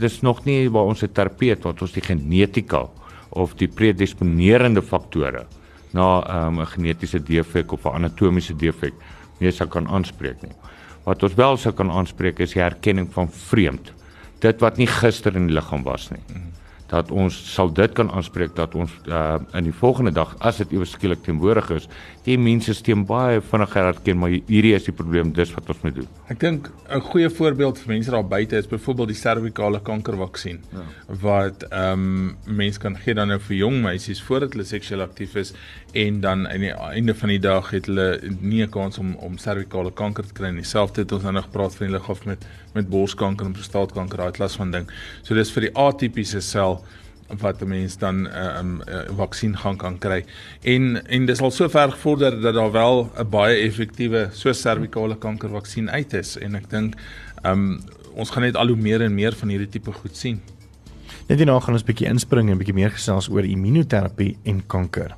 dis 0.00 0.20
nog 0.20 0.44
nie 0.44 0.70
waar 0.70 0.88
ons 0.88 1.02
'n 1.02 1.12
terapeut 1.12 1.64
wat 1.68 1.82
ons 1.82 1.92
die 1.92 2.04
genetika 2.04 2.86
of 3.28 3.54
die 3.54 3.68
predisponerende 3.68 4.82
faktore 4.82 5.46
na 5.92 6.22
ehm, 6.22 6.54
'n 6.54 6.60
um, 6.60 6.66
genetiese 6.66 7.20
defek 7.22 7.72
of 7.72 7.84
'n 7.84 7.94
anatomiese 7.94 8.56
defek 8.56 8.94
nie 9.40 9.50
sou 9.50 9.68
kan 9.68 9.88
aanspreek 9.88 10.42
nie. 10.42 10.56
Wat 11.04 11.22
ons 11.22 11.34
wel 11.34 11.56
sou 11.56 11.74
kan 11.74 11.90
aanspreek 11.90 12.38
is 12.40 12.52
die 12.52 12.62
herkenning 12.62 13.12
van 13.12 13.28
vreemd. 13.28 13.92
Dit 14.38 14.60
wat 14.60 14.76
nie 14.76 14.86
gister 14.86 15.36
in 15.36 15.46
die 15.46 15.54
liggaam 15.54 15.82
was 15.82 16.10
nie. 16.10 16.22
-hmm 16.28 16.52
dat 16.92 17.10
ons 17.10 17.36
sal 17.54 17.70
dit 17.72 17.92
kan 17.96 18.10
aanspreek 18.12 18.52
dat 18.56 18.74
ons 18.76 18.92
uh, 19.08 19.38
in 19.56 19.64
die 19.64 19.74
volgende 19.76 20.12
dag 20.12 20.34
as 20.44 20.58
dit 20.60 20.74
ewe 20.76 20.84
skielik 20.88 21.22
teenwoordig 21.24 21.70
is, 21.78 21.88
die 22.26 22.36
immuunstelsel 22.36 23.02
baie 23.06 23.40
vinniger 23.42 23.88
herken 23.88 24.18
maar 24.22 24.30
hierdie 24.30 24.74
is 24.76 24.86
die 24.86 24.94
probleem 24.94 25.32
dis 25.34 25.50
wat 25.56 25.70
ons 25.72 25.80
moet 25.82 25.96
doen. 25.96 26.08
Ek 26.30 26.38
dink 26.40 26.70
'n 26.88 27.00
goeie 27.00 27.30
voorbeeld 27.30 27.78
vir 27.78 27.94
mense 27.94 28.10
daar 28.10 28.24
buite 28.24 28.56
is 28.56 28.68
byvoorbeeld 28.68 29.08
die 29.08 29.16
servikale 29.16 29.80
kankervaksin 29.80 30.60
ja. 30.72 30.84
wat 31.08 31.64
ehm 31.70 31.92
um, 31.92 32.36
mense 32.46 32.78
kan 32.78 32.96
gee 32.96 33.14
dan 33.14 33.28
nou 33.28 33.38
vir 33.40 33.56
jong 33.56 33.82
meisies 33.82 34.22
voordat 34.22 34.52
hulle 34.52 34.64
seksueel 34.64 35.02
aktief 35.02 35.34
is 35.36 35.52
en 35.92 36.20
dan 36.20 36.46
aan 36.48 36.60
die 36.60 36.72
einde 36.72 37.14
van 37.14 37.28
die 37.28 37.40
dag 37.40 37.70
het 37.70 37.86
hulle 37.86 38.20
nie 38.40 38.62
'n 38.62 38.70
kans 38.70 38.98
om 38.98 39.16
om 39.16 39.38
servikale 39.38 39.90
kanker 39.90 40.24
te 40.24 40.32
kry 40.32 40.50
nie. 40.50 40.64
Selfs 40.64 40.96
het 40.96 41.12
ons 41.12 41.22
nou 41.22 41.32
nog 41.32 41.44
gepraat 41.44 41.74
van 41.74 41.86
die 41.86 41.94
liggaam 41.96 42.16
met 42.24 42.46
met 42.74 42.88
borskanker 42.88 43.46
en 43.46 43.52
prostaatkanker, 43.52 44.18
daai 44.18 44.32
klas 44.32 44.56
van 44.56 44.70
ding. 44.70 44.86
So 45.22 45.34
dis 45.34 45.50
vir 45.50 45.60
die 45.62 45.76
atipiese 45.76 46.40
sel 46.40 46.84
wat 47.38 47.62
'n 47.62 47.68
mens 47.68 47.98
dan 47.98 48.22
'n 48.22 48.26
uh, 48.26 48.32
'n 48.32 48.58
um, 48.58 48.80
uh, 48.88 49.16
vaksin 49.16 49.56
gaan 49.56 49.76
kan 49.76 49.98
kry. 49.98 50.24
En 50.62 51.06
en 51.06 51.26
dis 51.26 51.40
al 51.40 51.50
so 51.50 51.68
ver 51.68 51.90
gevorder 51.90 52.40
dat 52.40 52.54
daar 52.54 52.72
wel 52.72 53.10
'n 53.18 53.28
baie 53.28 53.56
effektiewe 53.56 54.28
so 54.32 54.52
servikale 54.52 55.18
kankervaksin 55.18 55.90
uit 55.90 56.12
is 56.12 56.38
en 56.38 56.54
ek 56.54 56.70
dink 56.70 56.94
um 57.44 57.80
ons 58.14 58.30
gaan 58.30 58.42
net 58.42 58.56
al 58.56 58.66
hoe 58.66 58.76
meer 58.76 59.00
en 59.00 59.14
meer 59.14 59.32
van 59.32 59.48
hierdie 59.48 59.68
tipe 59.68 59.92
goed 59.92 60.16
sien. 60.16 60.40
Net 61.26 61.38
hierna 61.38 61.60
gaan 61.60 61.74
ons 61.74 61.84
bietjie 61.84 62.08
inspring 62.08 62.50
en 62.50 62.58
bietjie 62.58 62.74
meer 62.74 62.90
gesels 62.90 63.28
oor 63.28 63.44
immunoterapie 63.44 64.36
en 64.42 64.66
kanker. 64.66 65.14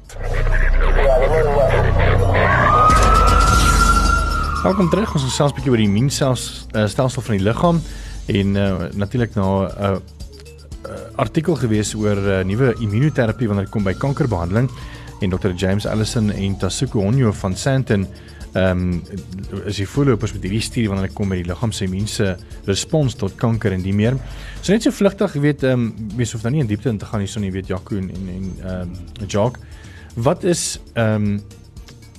Welkom 4.64 4.88
terug. 4.88 5.14
Ons 5.14 5.24
gesels 5.24 5.52
'n 5.52 5.54
bietjie 5.54 5.70
oor 5.70 5.80
die 5.82 5.88
immuunstelsel 5.88 7.22
van 7.22 7.36
die 7.36 7.44
liggaam 7.44 7.80
en 8.26 8.56
uh, 8.56 8.88
natuurlik 8.94 9.34
na 9.34 9.42
'n 9.42 9.82
uh, 9.84 9.96
artikel 11.16 11.56
gewees 11.60 11.94
oor 11.94 12.18
uh, 12.18 12.42
nuwe 12.46 12.74
immunoterapie 12.80 13.48
wanneer 13.48 13.68
dit 13.68 13.74
kom 13.74 13.86
by 13.86 13.94
kankerbehandeling 13.98 14.70
en 15.22 15.32
Dr 15.32 15.54
James 15.56 15.86
Allison 15.86 16.30
en 16.30 16.56
Tasuku 16.58 16.98
Honyo 17.00 17.32
van 17.32 17.56
Santen 17.56 18.08
ehm 18.54 18.82
um, 18.94 19.02
is 19.66 19.80
die 19.80 19.88
voorlopers 19.88 20.32
met 20.32 20.44
hierdie 20.46 20.62
studie 20.62 20.86
wanneer 20.88 21.08
dit 21.08 21.16
kom 21.18 21.32
by 21.32 21.40
die 21.40 21.46
liggaam 21.48 21.72
se 21.74 21.88
immuunse 21.88 22.36
respons 22.68 23.16
tot 23.18 23.34
kanker 23.40 23.74
en 23.74 23.82
die 23.82 23.94
meer. 23.94 24.14
So 24.60 24.70
net 24.70 24.86
so 24.86 24.94
vlugtig, 24.94 25.34
jy 25.34 25.42
weet, 25.42 25.64
ehm 25.66 25.88
um, 25.88 26.12
mens 26.14 26.34
hoef 26.36 26.44
nou 26.46 26.54
nie 26.54 26.62
in 26.62 26.70
diepte 26.70 26.92
in 26.92 27.00
te 27.02 27.08
gaan 27.10 27.24
hierson, 27.24 27.42
jy 27.42 27.50
weet 27.56 27.72
Jaco 27.72 27.98
en 27.98 28.12
en 28.14 28.30
ehm 28.30 28.94
um, 28.94 29.26
Jock. 29.26 29.58
Wat 30.14 30.46
is 30.46 30.78
ehm 30.94 31.26
um, 31.34 31.42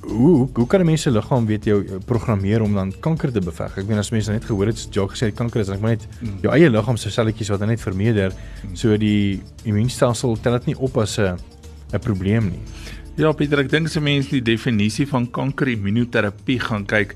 hoe 0.08 0.50
hoe 0.54 0.68
kan 0.68 0.80
'n 0.80 0.86
mens 0.86 1.02
se 1.02 1.12
liggaam 1.12 1.46
weet 1.46 1.64
jou 1.66 2.00
programmeer 2.06 2.62
om 2.62 2.74
dan 2.74 2.94
kanker 3.00 3.32
te 3.32 3.40
beveg? 3.40 3.78
Ek 3.78 3.88
meen 3.88 3.98
as 3.98 4.12
mense 4.12 4.32
net 4.32 4.46
gehoor 4.46 4.68
het 4.68 4.88
Jock 4.92 5.12
gesê 5.12 5.34
kanker 5.34 5.60
is, 5.60 5.68
dan 5.68 5.76
ek 5.76 5.82
maar 5.82 5.92
net 5.92 6.08
mm. 6.22 6.40
jou 6.42 6.54
eie 6.54 6.70
liggaam 6.70 6.98
se 6.98 7.10
selletjies 7.10 7.50
wat 7.50 7.66
net 7.66 7.82
vermeerder, 7.82 8.32
mm. 8.32 8.76
so 8.76 8.98
die 8.98 9.42
immuunstelsel 9.64 10.38
tel 10.42 10.54
dit 10.54 10.66
nie 10.66 10.78
op 10.78 10.98
as 10.98 11.18
'n 11.20 11.38
'n 11.94 12.00
probleem 12.00 12.50
nie. 12.50 12.62
Ja, 13.16 13.32
Pieter, 13.32 13.60
ek 13.60 13.70
dink 13.70 13.86
as 13.86 13.98
'n 13.98 14.04
mens 14.04 14.30
die 14.30 14.42
definisie 14.42 15.08
van 15.08 15.32
kankerimmunoterapie 15.32 16.60
gaan 16.60 16.86
kyk, 16.86 17.16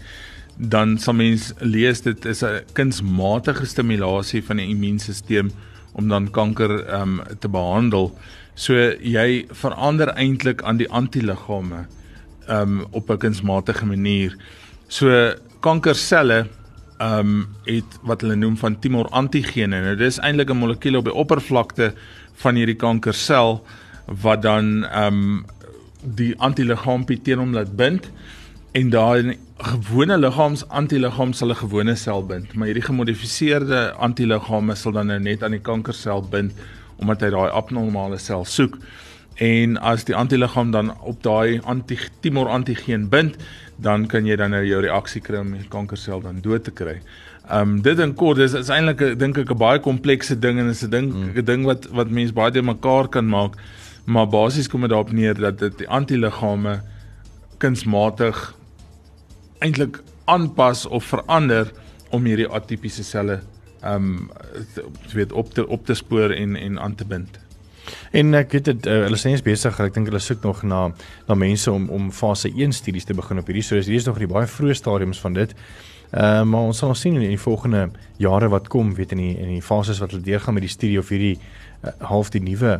dan 0.58 0.98
sal 0.98 1.14
mens 1.14 1.54
lees 1.60 2.02
dit 2.02 2.26
is 2.26 2.44
'n 2.44 2.62
kunsmatige 2.74 3.66
stimulasie 3.66 4.44
van 4.44 4.58
die 4.58 4.68
immuunstelsel 4.68 5.50
om 5.94 6.08
dan 6.08 6.32
kanker 6.32 6.86
ehm 6.88 7.20
um, 7.20 7.22
te 7.40 7.48
behandel. 7.48 8.12
So 8.56 8.74
jy 9.02 9.46
verander 9.52 10.10
eintlik 10.10 10.62
aan 10.62 10.78
die 10.78 10.90
antiliggame 10.90 11.88
um, 12.50 12.86
op 12.92 13.10
'n 13.10 13.18
kunsmatige 13.18 13.86
manier. 13.86 14.36
So 14.88 15.34
kankerselle 15.60 16.48
um, 17.02 17.48
het 17.64 18.00
wat 18.02 18.22
hulle 18.22 18.36
noem 18.36 18.58
van 18.58 18.80
tumor 18.80 19.08
antigene. 19.10 19.82
Nou 19.82 19.96
dis 19.96 20.20
eintlik 20.20 20.50
'n 20.50 20.58
molekuul 20.58 20.96
op 20.96 21.06
die 21.06 21.14
oppervlakte 21.14 21.94
van 22.34 22.56
hierdie 22.56 22.76
kankersel 22.76 23.64
wat 24.06 24.42
dan 24.42 24.86
um, 24.96 25.46
die 26.04 26.34
antiligaampie 26.40 27.22
teen 27.22 27.40
hom 27.40 27.54
laat 27.54 27.76
bind 27.76 28.12
en 28.72 28.90
daai 28.90 29.38
gewone 29.58 30.18
liggaams 30.18 30.68
antiliggaam 30.68 31.34
sal 31.34 31.50
'n 31.50 31.56
gewone 31.56 31.96
sel 31.96 32.26
bind, 32.26 32.54
maar 32.54 32.68
hierdie 32.68 32.88
gemodifiseerde 32.88 33.94
antiliggame 33.94 34.76
sal 34.76 34.92
dan 34.92 35.08
nou 35.08 35.20
net 35.20 35.44
aan 35.44 35.52
die 35.52 35.60
kankersel 35.60 36.22
bind 36.22 36.52
omdat 36.98 37.22
hy 37.22 37.30
daai 37.30 37.50
abnormale 37.50 38.18
sel 38.18 38.46
soek. 38.46 38.78
En 39.40 39.78
as 39.78 40.04
die 40.04 40.16
antiliggaam 40.16 40.72
dan 40.72 40.92
op 41.00 41.24
daai 41.24 41.62
anti-tumor 41.64 42.50
antigeen 42.52 43.08
bind, 43.10 43.38
dan 43.80 44.08
kan 44.12 44.26
jy 44.28 44.36
dan 44.36 44.52
nou 44.52 44.66
jou 44.68 44.82
reaksie 44.84 45.22
kry 45.24 45.40
om 45.40 45.54
die 45.56 45.68
kankersel 45.72 46.20
dan 46.22 46.42
dood 46.44 46.66
te 46.68 46.76
kry. 46.76 47.00
Ehm 47.48 47.62
um, 47.62 47.82
dit 47.82 48.00
in 48.00 48.14
kort 48.14 48.38
is, 48.44 48.54
is 48.54 48.70
eintlik 48.70 49.16
dink 49.20 49.38
ek 49.38 49.52
'n 49.56 49.58
baie 49.58 49.80
komplekse 49.80 50.36
ding 50.40 50.60
en 50.60 50.68
is 50.68 50.84
'n 50.84 50.90
ding 50.90 51.08
'n 51.14 51.32
mm. 51.32 51.46
ding 51.46 51.64
wat 51.66 51.88
wat 51.88 52.10
mense 52.10 52.34
baie 52.34 52.52
te 52.52 52.62
mekaar 52.62 53.08
kan 53.08 53.26
maak. 53.26 53.56
Maar 54.06 54.28
basies 54.28 54.68
kom 54.68 54.82
dit 54.82 54.90
daarop 54.90 55.12
neer 55.12 55.34
dat 55.34 55.60
dit 55.60 55.78
die 55.78 55.88
antiliggame 55.88 56.82
kunsmatig 57.58 58.56
eintlik 59.60 60.02
aanpas 60.26 60.86
of 60.86 61.04
verander 61.04 61.72
om 62.10 62.26
hierdie 62.26 62.50
atipiese 62.50 63.04
selle 63.04 63.40
ehm 63.82 63.96
um, 63.96 64.30
weet 65.14 65.32
op 65.32 65.54
te 65.54 65.68
op 65.68 65.86
te 65.86 65.94
spoor 65.94 66.32
en 66.32 66.56
en 66.56 66.80
aan 66.80 66.96
te 66.96 67.06
bind. 67.06 67.40
En 68.12 68.34
ek 68.34 68.52
weet 68.52 68.66
dit 68.66 68.90
uh, 68.90 69.04
hulle 69.06 69.20
sê 69.20 69.34
is 69.34 69.46
besig, 69.46 69.80
ek 69.80 69.94
dink 69.94 70.10
hulle 70.12 70.22
soek 70.24 70.44
nog 70.44 70.64
na 70.64 70.92
na 71.28 71.36
mense 71.36 71.72
om 71.72 71.90
om 71.90 72.12
fase 72.12 72.52
1 72.52 72.74
studies 72.74 73.06
te 73.06 73.14
begin 73.14 73.40
op 73.40 73.48
hierdie. 73.48 73.66
So 73.66 73.76
hierdie 73.76 74.00
is 74.02 74.10
nog 74.10 74.20
die 74.22 74.28
baie 74.28 74.48
vroeë 74.48 74.78
stadiums 74.78 75.20
van 75.20 75.34
dit. 75.34 75.56
Ehm 76.10 76.42
uh, 76.42 76.46
maar 76.52 76.70
ons 76.72 76.78
sal 76.78 76.96
sien 76.96 77.16
in 77.16 77.28
die 77.30 77.42
volgende 77.42 77.90
jare 78.18 78.50
wat 78.50 78.68
kom, 78.68 78.96
weet 78.98 79.12
in 79.12 79.24
die 79.24 79.36
in 79.38 79.52
die 79.58 79.66
fases 79.66 80.00
wat 80.02 80.12
hulle 80.12 80.26
deurgaan 80.26 80.58
met 80.58 80.66
die 80.66 80.74
studie 80.74 81.00
of 81.00 81.10
hierdie 81.10 81.38
uh, 81.38 81.92
half 82.10 82.32
die 82.34 82.42
nuwe 82.42 82.80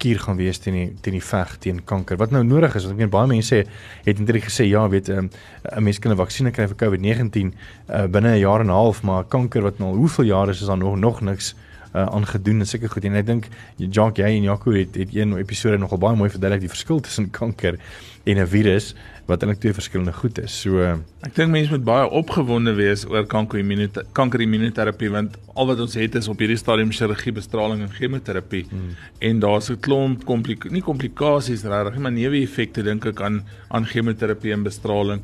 kuur 0.00 0.20
gaan 0.20 0.36
wees 0.36 0.58
teen 0.58 0.76
die 0.78 0.86
teen 1.04 1.16
die 1.18 1.24
veg 1.24 1.56
teen 1.60 1.82
kanker. 1.84 2.16
Wat 2.20 2.32
nou 2.32 2.42
nodig 2.46 2.76
is, 2.78 2.86
ek 2.88 2.96
meen 2.96 3.12
baie 3.12 3.28
mense 3.28 3.60
het 4.06 4.20
eintlik 4.20 4.46
gesê 4.48 4.66
ja, 4.68 4.86
weet 4.88 5.10
ehm, 5.12 5.28
'n 5.28 5.76
um, 5.76 5.84
mens 5.84 5.98
kan 5.98 6.12
'n 6.12 6.16
vaksinne 6.16 6.50
kry 6.50 6.66
vir 6.66 6.76
COVID-19 6.76 7.52
uh, 7.88 8.06
binne 8.06 8.32
'n 8.32 8.40
jaar 8.40 8.60
en 8.60 8.66
'n 8.66 8.78
half, 8.80 9.02
maar 9.02 9.24
kanker 9.24 9.62
wat 9.62 9.78
nou 9.78 9.94
hoeveel 9.96 10.24
jare 10.24 10.50
is 10.50 10.60
is 10.60 10.66
dan 10.66 10.78
nog 10.78 10.96
nog 10.96 11.20
niks 11.20 11.54
uh, 11.94 12.06
aangedoen 12.06 12.58
en 12.58 12.66
seker 12.66 12.90
goed 12.90 13.04
en 13.04 13.14
ek 13.14 13.26
dink 13.26 13.48
Jock 13.78 14.18
jy 14.18 14.30
en 14.36 14.42
Jaco 14.42 14.74
het 14.74 14.94
het 14.98 15.14
een 15.14 15.36
episode 15.38 15.78
nogal 15.78 15.98
baie 16.02 16.16
mooi 16.18 16.30
verduidelik 16.30 16.66
die 16.66 16.72
verskil 16.72 17.00
tussen 17.00 17.30
kanker 17.30 17.78
en 18.24 18.38
'n 18.38 18.46
virus 18.46 18.94
wat 19.26 19.42
eintlik 19.42 19.60
twee 19.60 19.72
verskillende 19.72 20.12
goed 20.12 20.38
is. 20.38 20.52
So 20.60 20.80
ek 21.24 21.34
dink 21.34 21.50
mense 21.50 21.70
moet 21.70 21.84
baie 21.84 22.08
opgewonde 22.08 22.74
wees 22.76 23.06
oor 23.08 23.24
kankerimmunoterapie 23.26 25.10
want 25.10 25.36
al 25.54 25.66
wat 25.66 25.80
ons 25.80 25.94
het 25.94 26.14
is 26.14 26.28
op 26.28 26.38
hierdie 26.38 26.56
stadium 26.60 26.90
chirurgie, 26.92 27.32
bestraling 27.32 27.80
en 27.82 27.92
chemoterapie. 27.92 28.66
Hmm. 28.68 28.96
En 29.18 29.40
daar's 29.40 29.70
'n 29.70 29.80
klomp 29.80 30.24
komplik 30.24 30.70
nie 30.70 30.82
komplikasies 30.82 31.62
regtig, 31.62 31.98
maar 31.98 32.12
neeweffekte 32.12 32.82
dink 32.82 33.04
ek 33.06 33.20
aan 33.20 33.44
aan 33.68 33.86
chemoterapie 33.86 34.52
en 34.52 34.62
bestraling. 34.62 35.22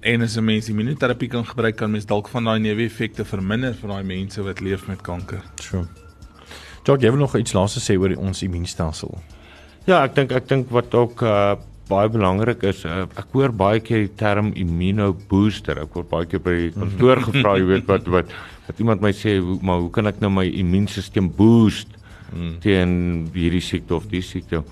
En 0.00 0.22
as 0.22 0.36
'n 0.36 0.44
mens 0.44 0.68
immunoterapie 0.68 1.28
kan 1.28 1.46
gebruik, 1.46 1.76
kan 1.76 1.90
mens 1.90 2.06
dalk 2.06 2.28
van 2.28 2.44
daai 2.44 2.60
neeweffekte 2.60 3.24
verminder 3.24 3.74
vir 3.74 3.88
daai 3.88 4.04
mense 4.04 4.42
wat 4.42 4.60
leef 4.60 4.86
met 4.86 5.02
kanker. 5.02 5.42
So. 5.60 5.86
Jog, 6.86 7.02
jy 7.02 7.10
wil 7.12 7.20
nog 7.20 7.36
iets 7.36 7.52
laaste 7.52 7.80
sê 7.80 7.98
oor 8.00 8.14
ons 8.16 8.42
immuunstelsel? 8.42 9.18
Ja, 9.88 10.02
ek 10.04 10.14
dink 10.16 10.32
ek 10.32 10.48
dink 10.48 10.70
wat 10.74 10.94
ook 10.94 11.22
uh 11.26 11.56
baie 11.90 12.10
belangrik 12.12 12.62
is 12.68 12.84
uh, 12.86 13.04
ek 13.18 13.32
hoor 13.34 13.52
baie 13.56 13.80
keer 13.82 14.04
die 14.04 14.12
term 14.20 14.52
immunobooster 14.58 15.80
ek 15.82 15.96
word 15.96 16.10
baie 16.12 16.28
keer 16.30 16.42
by 16.44 16.56
kantoor 16.76 17.22
gevra 17.26 17.56
jy 17.58 17.66
weet 17.72 17.88
wat 17.90 18.10
wat 18.14 18.34
wat 18.68 18.82
iemand 18.82 19.02
my 19.04 19.12
sê 19.16 19.38
hoe, 19.42 19.58
maar 19.66 19.82
hoe 19.82 19.90
kan 19.94 20.10
ek 20.10 20.20
nou 20.22 20.30
my 20.36 20.46
immuunstelsel 20.46 21.30
boost 21.34 21.96
mm. 22.30 22.52
teen 22.64 22.92
hierdie 23.34 23.64
siekte 23.64 23.96
of 23.98 24.06
die 24.12 24.22
siekte 24.24 24.62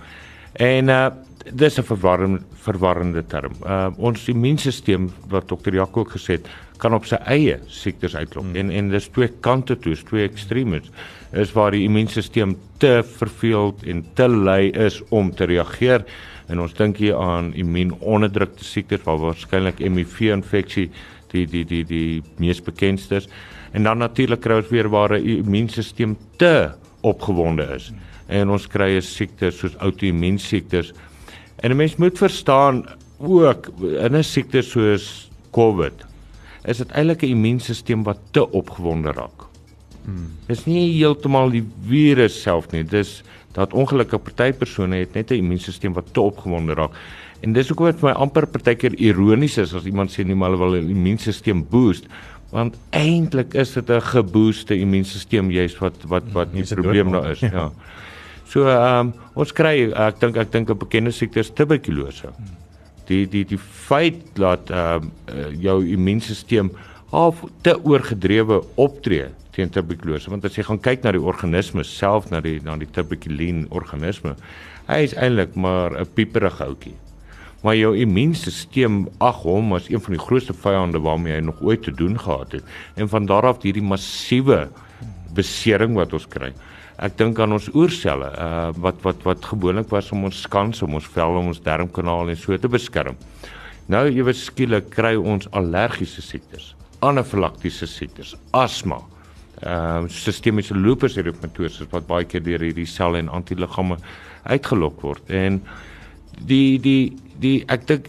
en 0.69 0.95
uh 0.95 1.09
dis 1.49 1.79
'n 1.79 1.87
verwarrende 1.87 2.45
verwarrende 2.61 3.23
term 3.25 3.55
uh 3.65 3.89
ons 3.97 4.27
immuunstelsel 4.29 5.09
wat 5.33 5.49
dokter 5.49 5.75
Jaco 5.75 6.05
ook 6.05 6.15
gesê 6.19 6.39
het 6.39 6.51
kan 6.79 6.95
op 6.95 7.07
sy 7.09 7.19
eie 7.27 7.59
siektes 7.67 8.17
uitklop. 8.17 8.45
Mm. 8.45 8.57
en 8.57 8.71
en 8.71 8.91
dis 8.95 9.09
twee 9.15 9.29
kante 9.45 9.77
toe 9.77 9.97
twee 10.09 10.25
ekstremes 10.25 10.91
is 11.33 11.53
waar 11.53 11.75
die 11.75 11.85
immuunstelsel 11.85 12.55
te 12.79 13.03
verveeld 13.05 13.85
en 13.85 14.05
te 14.15 14.29
lui 14.29 14.71
is 14.71 15.03
om 15.11 15.31
te 15.35 15.45
reageer. 15.45 16.05
En 16.49 16.61
ons 16.61 16.73
dink 16.75 16.97
hier 16.97 17.19
aan 17.21 17.53
immuunonderdrukte 17.55 18.65
siektes 18.65 19.05
waar 19.05 19.19
waarskynlik 19.21 19.83
HIV 19.85 20.21
infeksie 20.33 20.89
die 21.33 21.45
die 21.47 21.65
die 21.69 21.85
die 21.85 22.23
mees 22.39 22.63
bekendste 22.65 23.21
is. 23.21 23.29
En 23.73 23.85
dan 23.85 23.99
natuurlik 23.99 24.41
kry 24.41 24.63
ons 24.63 24.73
weer 24.73 24.89
waar 24.89 25.19
die 25.19 25.39
immuunstelsel 25.43 26.17
te 26.41 26.71
opgewonde 27.03 27.69
is. 27.75 27.93
En 28.29 28.49
ons 28.49 28.67
kry 28.67 28.97
'n 28.97 29.03
siekte 29.03 29.51
soos 29.51 29.77
outoimmuun 29.77 30.39
siektes 30.39 30.93
en 31.61 31.71
'n 31.71 31.77
mens 31.77 31.97
moet 31.97 32.19
verstaan 32.19 32.87
ook 33.19 33.69
in 33.81 34.17
'n 34.17 34.25
siekte 34.25 34.63
soos 34.63 35.31
COVID 35.53 36.08
is 36.69 36.83
dit 36.83 36.91
eintlik 36.93 37.23
'n 37.23 37.35
immuunstelsel 37.35 38.03
wat 38.05 38.19
te 38.31 38.45
opgewonde 38.51 39.13
raak. 39.13 39.47
Hmm. 40.05 40.33
Dis 40.47 40.65
nie 40.67 40.93
heeltemal 40.99 41.51
die 41.51 41.65
virus 41.89 42.43
self 42.43 42.71
nie, 42.73 42.85
dis 42.85 43.23
dat 43.53 43.73
ongelukkige 43.73 44.19
party 44.19 44.53
persone 44.53 44.97
het 44.97 45.15
net 45.15 45.31
'n 45.31 45.41
immuunstelsel 45.43 45.93
wat 45.93 46.13
te 46.13 46.21
opgewonde 46.21 46.75
raak. 46.75 46.93
En 47.41 47.53
dis 47.53 47.69
hoekom 47.69 47.87
dit 47.87 48.01
vir 48.01 48.11
my 48.11 48.15
amper 48.17 48.47
partykeer 48.47 48.95
ironies 48.99 49.59
is 49.59 49.75
as 49.75 49.85
iemand 49.85 50.11
sê 50.11 50.25
nie 50.25 50.35
maar 50.35 50.51
hulle 50.51 50.63
wil 50.65 50.81
'n 50.81 50.91
immuunstelsel 50.91 51.63
boost 51.71 52.07
want 52.51 52.77
eintlik 52.91 53.55
is 53.55 53.73
dit 53.73 53.91
'n 53.91 54.01
gebooste 54.01 54.75
immuunstelsel 54.75 55.51
juist 55.51 55.79
wat 55.79 55.95
wat 56.05 56.25
wat 56.33 56.53
nie 56.53 56.65
probleem 56.65 57.13
daar 57.13 57.31
is 57.31 57.41
ja. 57.41 57.71
So 58.49 58.65
ehm 58.67 59.01
um, 59.01 59.15
ons 59.35 59.53
kry 59.53 59.93
ek 59.93 60.21
dink 60.21 60.37
ek 60.37 60.53
dink 60.53 60.71
'n 60.71 60.79
bekende 60.79 61.11
siekte 61.11 61.41
is 61.41 61.51
tuberkulose. 61.51 62.33
Die 63.09 63.25
die 63.29 63.45
die 63.49 63.59
feit 63.59 64.21
dat 64.37 64.71
ehm 64.71 65.11
um, 65.33 65.59
jou 65.61 65.81
immuunstelsel 65.87 66.71
half 67.11 67.43
te 67.65 67.73
oorgedrewe 67.85 68.61
optree 68.77 69.31
teen 69.57 69.71
tuberkulose 69.73 70.31
want 70.31 70.45
as 70.45 70.59
jy 70.59 70.63
gaan 70.69 70.81
kyk 70.85 71.03
na 71.03 71.15
die 71.17 71.25
organisme 71.25 71.85
self 71.85 72.29
na 72.31 72.43
die 72.45 72.59
na 72.63 72.77
die 72.77 72.91
tuberkulin 72.93 73.65
organisme 73.73 74.37
hy 74.91 75.03
is 75.07 75.17
eintlik 75.17 75.57
maar 75.57 75.97
'n 75.97 76.07
pieperige 76.15 76.63
houtjie 76.63 76.97
maar 77.63 77.75
jou 77.75 77.95
immuunstelsel 77.99 79.09
ag 79.25 79.43
hom 79.43 79.73
as 79.75 79.89
een 79.91 80.03
van 80.03 80.15
die 80.15 80.23
grootste 80.23 80.55
vyande 80.55 81.01
waarmee 81.03 81.35
hy 81.35 81.41
nog 81.43 81.63
ooit 81.63 81.83
te 81.83 81.95
doen 81.95 82.19
gehad 82.19 82.53
het. 82.53 82.65
En 82.95 83.09
van 83.09 83.27
daar 83.27 83.47
af 83.51 83.63
hierdie 83.63 83.83
massiewe 83.83 84.69
besering 85.35 85.97
wat 85.99 86.13
ons 86.13 86.29
kry 86.31 86.53
ek 86.99 87.19
dink 87.19 87.39
aan 87.39 87.55
ons 87.55 87.69
oerselle 87.75 88.31
uh, 88.35 88.71
wat 88.83 89.03
wat 89.07 89.23
wat 89.27 89.45
gewoonlik 89.53 89.91
was 89.95 90.11
om 90.13 90.27
ons 90.29 90.41
skans 90.47 90.83
om 90.83 90.99
ons 90.99 91.11
vel 91.15 91.39
om 91.39 91.53
ons 91.53 91.63
darmkanaal 91.63 92.33
en 92.33 92.39
so 92.39 92.57
te 92.59 92.71
beskerm. 92.71 93.19
Nou 93.89 94.05
ewe 94.11 94.35
skielik 94.37 94.91
kry 94.93 95.15
ons 95.17 95.49
allergiese 95.57 96.25
siektes 96.25 96.75
anafilaktiese 97.07 97.87
siektes 97.87 98.35
asma 98.57 98.99
ehm 99.59 100.05
uh, 100.07 100.11
sistemiese 100.15 100.75
lupus 100.75 101.17
eritematosus 101.19 101.89
wat 101.91 102.07
baie 102.07 102.27
keer 102.31 102.43
deur 102.47 102.63
hierdie 102.63 102.87
selle 102.87 103.19
en 103.19 103.31
antiliggame 103.35 103.97
uitgelok 104.47 105.01
word. 105.03 105.31
En 105.31 105.59
die 106.47 106.79
die 106.79 107.17
die 107.43 107.65
ek 107.67 107.87
dink 107.89 108.07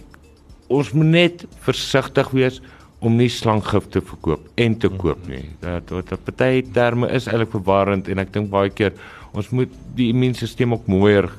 ons 0.69 0.91
moet 0.93 1.09
net 1.09 1.45
versigtig 1.65 2.29
wees 2.37 2.61
om 2.99 3.15
nie 3.15 3.29
slanggif 3.31 3.87
te 3.93 4.01
verkoop 4.03 4.47
en 4.59 4.75
te 4.79 4.89
koop 4.89 5.27
nie. 5.27 5.45
Dat 5.61 5.89
wat 5.89 6.11
'n 6.11 6.23
party 6.25 6.63
terme 6.73 7.07
is 7.07 7.27
eintlik 7.27 7.51
verwarrend 7.51 8.07
en 8.07 8.19
ek 8.19 8.33
dink 8.33 8.49
baie 8.49 8.69
keer 8.69 8.93
ons 9.33 9.49
moet 9.49 9.69
die 9.95 10.09
immuunstelsel 10.09 10.71
ook 10.71 10.87
mooier 10.87 11.29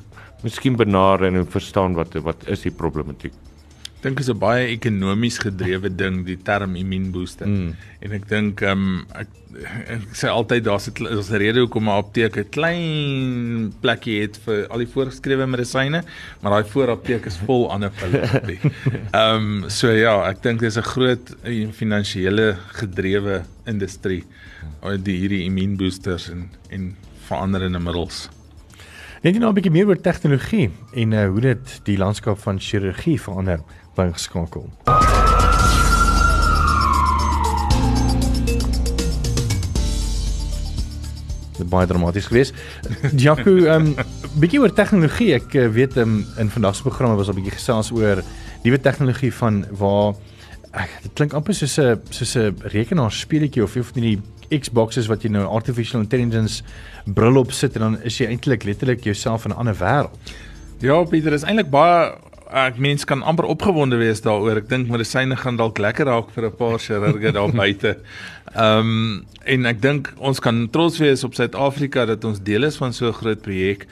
miskien 0.43 0.77
benader 0.77 1.27
en 1.27 1.47
verstaan 1.47 1.95
wat 1.95 2.15
wat 2.15 2.49
is 2.49 2.63
die 2.63 2.71
problematiek 2.71 3.33
dink 4.03 4.21
is 4.21 4.31
'n 4.31 4.39
baie 4.39 4.67
ekonomies 4.73 5.39
gedrewe 5.39 5.91
ding 5.91 6.25
die 6.27 6.37
term 6.37 6.77
immuunbooster. 6.77 7.47
Mm. 7.47 7.75
En 8.01 8.13
ek 8.13 8.29
dink 8.29 8.63
ehm 8.63 8.73
um, 8.73 9.07
ek, 9.15 9.29
ek 9.95 10.05
sê 10.17 10.31
altyd 10.31 10.65
daar's 10.65 10.89
'n 10.89 11.05
daar's 11.05 11.31
'n 11.31 11.41
rede 11.43 11.61
hoekom 11.61 11.89
'n 11.89 11.99
apteek 12.01 12.37
'n 12.37 12.51
klein 12.51 13.73
plekkie 13.81 14.21
het 14.23 14.41
vir 14.45 14.67
al 14.69 14.79
die 14.79 14.93
voorgeskrewe 14.95 15.47
medisyne, 15.47 16.03
maar 16.41 16.53
daai 16.53 16.71
voorapteek 16.73 17.27
is 17.27 17.39
vol 17.47 17.71
ander 17.71 17.91
pille. 17.91 18.23
Ehm 19.13 19.65
um, 19.65 19.69
so 19.69 19.91
ja, 19.91 20.29
ek 20.31 20.43
dink 20.43 20.61
dis 20.61 20.77
'n 20.77 20.83
groot 20.83 21.37
eh, 21.45 21.69
finansiële 21.73 22.57
gedrewe 22.81 23.45
industrie. 23.67 24.25
Die 24.81 25.17
hierdie 25.17 25.45
immuunboosters 25.45 26.31
en 26.31 26.51
en 26.71 26.97
veranderende 27.29 27.79
middels. 27.79 28.29
Net 29.21 29.37
nou 29.37 29.51
'n 29.51 29.55
bietjie 29.55 29.73
meer 29.73 29.87
oor 29.87 30.01
tegnologie 30.01 30.71
en 30.97 31.13
uh, 31.13 31.27
hoe 31.29 31.41
dit 31.41 31.81
die 31.85 31.99
landskap 32.01 32.39
van 32.41 32.57
chirurgie 32.57 33.21
verander, 33.21 33.61
bly 33.93 34.07
geskakel. 34.15 34.65
Dit 41.59 41.69
baie 41.69 41.87
dramaties 41.87 42.31
geweest. 42.33 42.57
Jaco, 43.13 43.59
ehm 43.69 43.93
um, 43.93 43.95
bietjie 44.41 44.63
oor 44.65 44.73
tegnologie. 44.73 45.35
Ek 45.37 45.53
uh, 45.53 45.69
weet 45.69 46.01
um, 46.01 46.25
in 46.41 46.49
vandag 46.49 46.81
se 46.81 46.89
programme 46.89 47.21
was 47.21 47.29
al 47.29 47.37
bietjie 47.37 47.59
gesels 47.59 47.93
oor 47.93 48.25
nuwe 48.65 48.81
tegnologie 48.81 49.35
van 49.37 49.67
waar 49.77 50.17
ek 50.73 50.97
dit 51.03 51.13
klink 51.13 51.37
amper 51.37 51.55
soos 51.55 51.77
'n 51.77 52.01
soos 52.09 52.37
'n 52.41 52.57
rekenaarspeletjie 52.73 53.69
of 53.69 53.77
of 53.77 53.93
nie 54.01 54.17
die 54.17 54.40
Xboxes 54.51 55.07
wat 55.07 55.23
jy 55.23 55.31
nou 55.31 55.47
artificial 55.47 56.01
intelligence 56.01 56.63
bril 57.05 57.37
op 57.37 57.53
sit 57.53 57.75
en 57.75 57.81
dan 57.81 58.03
is 58.03 58.19
jy 58.19 58.27
eintlik 58.27 58.65
letterlik 58.65 59.05
jouself 59.05 59.45
in 59.45 59.51
'n 59.51 59.57
ander 59.57 59.75
wêreld. 59.75 60.35
Ja, 60.81 61.05
Pieter, 61.05 61.33
is 61.33 61.45
eintlik 61.45 61.71
baie 61.71 62.15
ek 62.51 62.79
mens 62.83 63.05
kan 63.07 63.23
amper 63.23 63.47
opgewonde 63.47 63.97
wees 64.01 64.23
daaroor. 64.25 64.57
Ek 64.57 64.69
dink 64.69 64.89
medisyne 64.91 65.37
gaan 65.39 65.57
dalk 65.57 65.79
lekker 65.79 66.07
raak 66.11 66.31
vir 66.35 66.47
'n 66.47 66.57
paar 66.57 66.79
chirurge 66.79 67.33
daar 67.39 67.53
buite. 67.53 67.99
Ehm 68.55 68.79
um, 68.79 69.27
en 69.45 69.67
ek 69.67 69.81
dink 69.81 70.13
ons 70.19 70.41
kan 70.41 70.69
trots 70.71 70.99
wees 70.99 71.25
op 71.25 71.35
Suid-Afrika 71.35 72.05
dat 72.07 72.25
ons 72.25 72.43
deel 72.43 72.65
is 72.65 72.77
van 72.77 72.93
so 72.93 73.09
'n 73.09 73.13
groot 73.13 73.41
projek. 73.43 73.87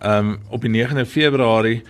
Ehm 0.00 0.18
um, 0.18 0.38
op 0.50 0.62
die 0.62 0.70
9de 0.70 1.06
Februarie 1.06 1.82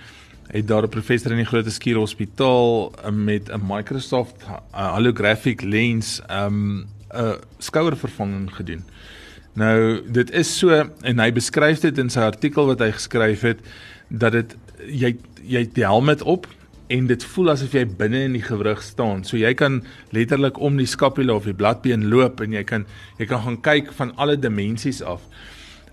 het 0.53 0.69
daar 0.69 0.83
'n 0.83 0.89
professor 0.89 1.31
in 1.31 1.39
die 1.39 1.47
Groot 1.47 1.73
Skuur 1.73 1.97
Hospitaal 1.97 2.93
um, 3.07 3.25
met 3.25 3.49
'n 3.49 3.61
Microsoft 3.67 4.37
uh, 4.75 4.95
holographic 4.95 5.63
lens 5.63 6.21
ehm 6.27 6.47
um, 6.47 6.87
'n 7.13 7.37
skouervervanging 7.59 8.55
gedoen. 8.55 8.85
Nou 9.55 10.01
dit 10.13 10.31
is 10.31 10.59
so 10.59 10.73
en 11.03 11.19
hy 11.19 11.33
beskryf 11.33 11.81
dit 11.81 11.99
in 11.99 12.11
sy 12.11 12.21
artikel 12.25 12.67
wat 12.67 12.81
hy 12.81 12.91
geskryf 12.91 13.41
het 13.41 13.61
dat 14.09 14.33
dit 14.33 14.57
jy 14.89 15.17
jy 15.43 15.65
die 15.75 15.85
helm 15.85 16.09
op 16.09 16.47
en 16.93 17.07
dit 17.07 17.25
voel 17.35 17.51
asof 17.51 17.73
jy 17.77 17.85
binne 17.87 18.25
in 18.29 18.37
die 18.37 18.45
gewrig 18.45 18.83
staan. 18.83 19.25
So 19.25 19.37
jy 19.37 19.55
kan 19.55 19.83
letterlik 20.11 20.59
om 20.61 20.77
die 20.77 20.89
skapula 20.89 21.35
of 21.35 21.49
die 21.49 21.57
bladbeen 21.57 22.09
loop 22.13 22.41
en 22.41 22.53
jy 22.53 22.65
kan 22.69 22.87
jy 23.19 23.27
kan 23.27 23.43
gaan 23.45 23.61
kyk 23.61 23.93
van 23.97 24.15
alle 24.17 24.37
dimensies 24.37 25.03
af. 25.03 25.25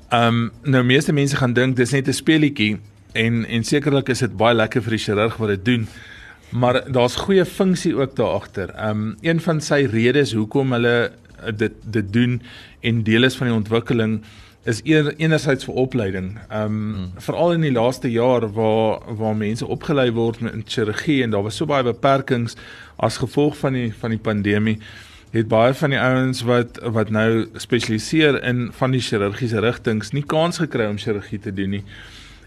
Ehm 0.10 0.27
um, 0.27 0.51
nou 0.63 0.84
meeste 0.84 1.13
mense 1.13 1.38
gaan 1.38 1.53
dink 1.53 1.75
dis 1.77 1.91
net 1.91 2.08
'n 2.08 2.13
speelietjie 2.13 2.79
en 3.13 3.45
en 3.45 3.63
sekerlik 3.63 4.10
is 4.10 4.19
dit 4.19 4.38
baie 4.38 4.55
lekker 4.55 4.82
vir 4.82 4.97
die 4.97 5.03
chirurg 5.05 5.38
wat 5.38 5.49
dit 5.49 5.65
doen. 5.65 5.88
Maar 6.49 6.91
daar's 6.91 7.15
goeie 7.15 7.45
funksie 7.45 7.95
ook 7.95 8.15
daar 8.15 8.33
agter. 8.39 8.89
Um, 8.89 9.17
een 9.21 9.41
van 9.41 9.62
sy 9.62 9.85
redes 9.91 10.33
hoekom 10.33 10.71
hulle 10.71 11.12
dit 11.55 11.73
dit 11.83 12.13
doen 12.13 12.41
en 12.79 13.03
deel 13.03 13.23
is 13.23 13.35
van 13.35 13.47
die 13.47 13.55
ontwikkeling 13.55 14.21
is 14.63 14.81
eer, 14.83 15.13
enerzijds 15.17 15.65
vir 15.65 15.73
opleiding. 15.73 16.38
Ehm 16.49 16.63
um, 16.63 16.93
hmm. 16.93 17.12
veral 17.17 17.53
in 17.53 17.62
die 17.62 17.71
laaste 17.71 18.12
jaar 18.12 18.51
waar 18.53 19.15
waar 19.17 19.35
mense 19.35 19.67
opgelei 19.67 20.12
word 20.12 20.39
met 20.39 20.53
chirurgie 20.65 21.23
en 21.23 21.29
daar 21.29 21.43
was 21.43 21.55
so 21.55 21.65
baie 21.65 21.83
beperkings 21.83 22.57
as 22.95 23.17
gevolg 23.17 23.57
van 23.57 23.73
die 23.73 23.93
van 23.99 24.09
die 24.09 24.19
pandemie 24.19 24.79
het 25.31 25.47
baie 25.47 25.73
van 25.73 25.93
die 25.93 25.99
ouens 25.99 26.41
wat 26.41 26.79
wat 26.81 27.09
nou 27.09 27.47
spesialiseer 27.53 28.43
in 28.43 28.69
van 28.73 28.91
die 28.91 29.01
chirurgiese 29.01 29.62
rigtings 29.62 30.12
nie 30.12 30.25
kans 30.25 30.57
gekry 30.57 30.89
om 30.89 30.97
chirurgie 30.97 31.39
te 31.39 31.53
doen 31.53 31.69
nie. 31.77 31.83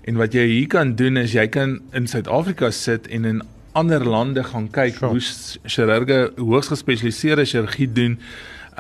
En 0.05 0.19
wat 0.19 0.35
jy 0.35 0.47
hier 0.47 0.67
kan 0.67 0.95
doen 0.99 1.17
is 1.17 1.33
jy 1.33 1.47
kan 1.47 1.79
in 1.93 2.07
Suid-Afrika 2.11 2.71
sit 2.71 3.07
en 3.07 3.25
in 3.25 3.43
ander 3.73 4.05
lande 4.05 4.45
gaan 4.45 4.71
kyk 4.71 4.95
sure. 4.95 5.11
hoe 5.11 5.21
chirurge 5.65 6.33
hoogs 6.37 6.69
gespesialiseerde 6.69 7.45
chirurgie 7.45 7.93
doen 7.93 8.19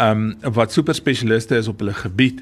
um 0.00 0.34
wat 0.40 0.72
super 0.72 0.94
spesialiste 0.94 1.56
is 1.56 1.68
op 1.68 1.78
hulle 1.78 1.94
gebied. 1.94 2.40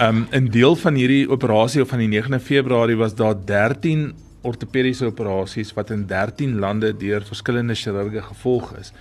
Um 0.00 0.26
in 0.30 0.50
deel 0.50 0.76
van 0.76 0.94
hierdie 0.94 1.28
operasie 1.30 1.84
van 1.84 1.98
die 2.04 2.10
9de 2.12 2.40
Februarie 2.40 2.96
was 2.96 3.14
daar 3.14 3.34
13 3.34 4.12
ortopediese 4.42 5.06
operasies 5.06 5.72
wat 5.72 5.90
in 5.90 6.06
13 6.06 6.58
lande 6.58 6.96
deur 6.96 7.22
verskillende 7.24 7.74
chirurge 7.74 8.22
gevolg 8.22 8.72
is. 8.80 8.92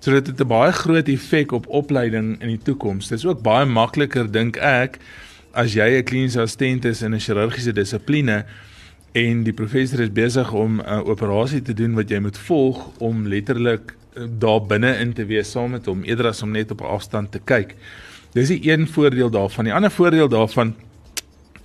So 0.00 0.12
dit 0.12 0.26
het 0.26 0.40
'n 0.40 0.46
baie 0.46 0.72
groot 0.72 1.08
effek 1.08 1.52
op 1.52 1.66
opleiding 1.68 2.40
in 2.40 2.48
die 2.48 2.62
toekoms. 2.62 3.08
Dit 3.08 3.18
is 3.18 3.26
ook 3.26 3.42
baie 3.42 3.66
makliker 3.66 4.32
dink 4.32 4.56
ek 4.56 4.98
as 5.52 5.74
jy 5.74 5.98
'n 5.98 6.04
kliniese 6.04 6.40
assistent 6.40 6.84
is 6.84 7.02
in 7.02 7.14
'n 7.14 7.20
chirurgiese 7.20 7.72
dissipline 7.72 8.44
en 9.12 9.42
die 9.42 9.52
professor 9.52 10.00
is 10.00 10.12
besig 10.12 10.52
om 10.52 10.80
'n 10.80 11.06
operasie 11.06 11.62
te 11.62 11.74
doen 11.74 11.94
wat 11.94 12.10
jy 12.10 12.18
moet 12.18 12.38
volg 12.38 12.90
om 12.98 13.26
letterlik 13.26 13.94
daar 14.38 14.60
binne 14.66 14.96
in 14.98 15.12
te 15.12 15.24
wees 15.24 15.50
saam 15.50 15.70
met 15.70 15.86
hom 15.86 16.04
eerder 16.04 16.26
as 16.26 16.42
om 16.42 16.50
net 16.50 16.70
op 16.70 16.80
afstand 16.80 17.32
te 17.32 17.38
kyk. 17.38 17.74
Dis 18.32 18.48
die 18.48 18.70
een 18.70 18.88
voordeel 18.88 19.30
daarvan. 19.30 19.64
Die 19.64 19.74
ander 19.74 19.90
voordeel 19.90 20.28
daarvan 20.28 20.74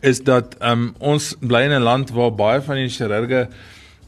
is 0.01 0.21
dat 0.23 0.55
um, 0.61 0.93
ons 0.99 1.35
bly 1.39 1.61
in 1.61 1.71
'n 1.71 1.81
land 1.81 2.09
waar 2.09 2.33
baie 2.35 2.61
van 2.61 2.75
die 2.75 2.89
chirurge 2.89 3.47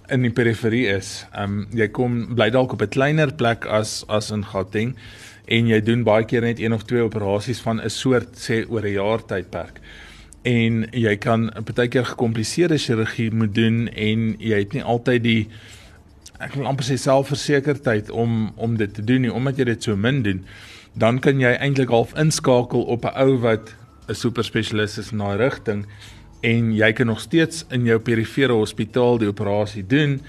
in 0.10 0.22
die 0.22 0.32
periferie 0.32 0.88
is. 0.88 1.26
Um 1.36 1.68
jy 1.76 1.88
kom 1.88 2.36
bly 2.36 2.50
dalk 2.50 2.74
op 2.74 2.82
'n 2.82 2.90
kleiner 2.90 3.34
plek 3.34 3.66
as 3.66 4.04
as 4.08 4.32
in 4.32 4.44
Gauteng 4.44 4.96
en 5.46 5.68
jy 5.68 5.82
doen 5.82 6.04
baie 6.04 6.26
keer 6.26 6.42
net 6.42 6.60
een 6.60 6.74
of 6.74 6.84
twee 6.84 7.02
operasies 7.02 7.60
van 7.60 7.82
'n 7.82 7.90
soort 7.90 8.36
sê 8.36 8.66
oor 8.70 8.82
'n 8.82 8.94
jaar 8.94 9.26
tydperk. 9.26 9.80
En 10.48 10.86
jy 10.96 11.16
kan 11.20 11.50
partykeer 11.52 12.06
gekompliseerde 12.14 12.78
chirurgie 12.80 13.32
moet 13.36 13.54
doen 13.56 13.88
en 13.92 14.30
jy 14.40 14.62
het 14.64 14.78
nie 14.78 14.84
altyd 14.84 15.24
die 15.26 15.42
ek 16.40 16.54
wil 16.56 16.70
amper 16.70 16.86
sê 16.86 16.96
selfversekerdheid 17.02 18.12
om 18.14 18.54
om 18.56 18.78
dit 18.80 18.94
te 18.94 19.04
doen 19.04 19.26
nie. 19.26 19.34
Omdat 19.34 19.58
jy 19.60 19.72
dit 19.74 19.84
so 19.84 19.96
min 19.96 20.24
doen 20.24 20.44
dan 20.98 21.20
kan 21.22 21.40
jy 21.42 21.52
eintlik 21.62 21.92
half 21.94 22.16
inskakel 22.18 22.88
op 22.90 23.06
'n 23.06 23.18
ou 23.22 23.38
wat 23.38 23.76
'n 24.08 24.16
super 24.16 24.44
spesialis 24.44 24.98
is 24.98 25.12
in 25.12 25.18
daai 25.18 25.38
rigting 25.38 25.86
en 26.42 26.74
jy 26.74 26.92
kan 26.94 27.06
nog 27.06 27.20
steeds 27.20 27.66
in 27.70 27.86
jou 27.86 28.00
perifere 28.00 28.54
hospitaal 28.54 29.18
die 29.18 29.28
operasie 29.28 29.88
doen 29.88 30.22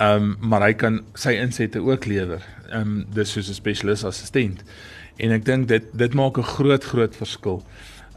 um, 0.00 0.36
maar 0.40 0.62
hy 0.62 0.72
kan 0.72 1.00
sy 1.14 1.30
insette 1.30 1.80
ook 1.80 2.06
lewer. 2.06 2.42
Um, 2.72 3.06
dis 3.14 3.32
soos 3.32 3.48
'n 3.48 3.54
spesialis 3.54 4.04
assistent. 4.04 4.64
En 5.16 5.30
ek 5.30 5.44
dink 5.44 5.68
dit 5.68 5.84
dit 5.92 6.14
maak 6.14 6.38
'n 6.38 6.42
groot 6.42 6.84
groot 6.84 7.16
verskil 7.16 7.62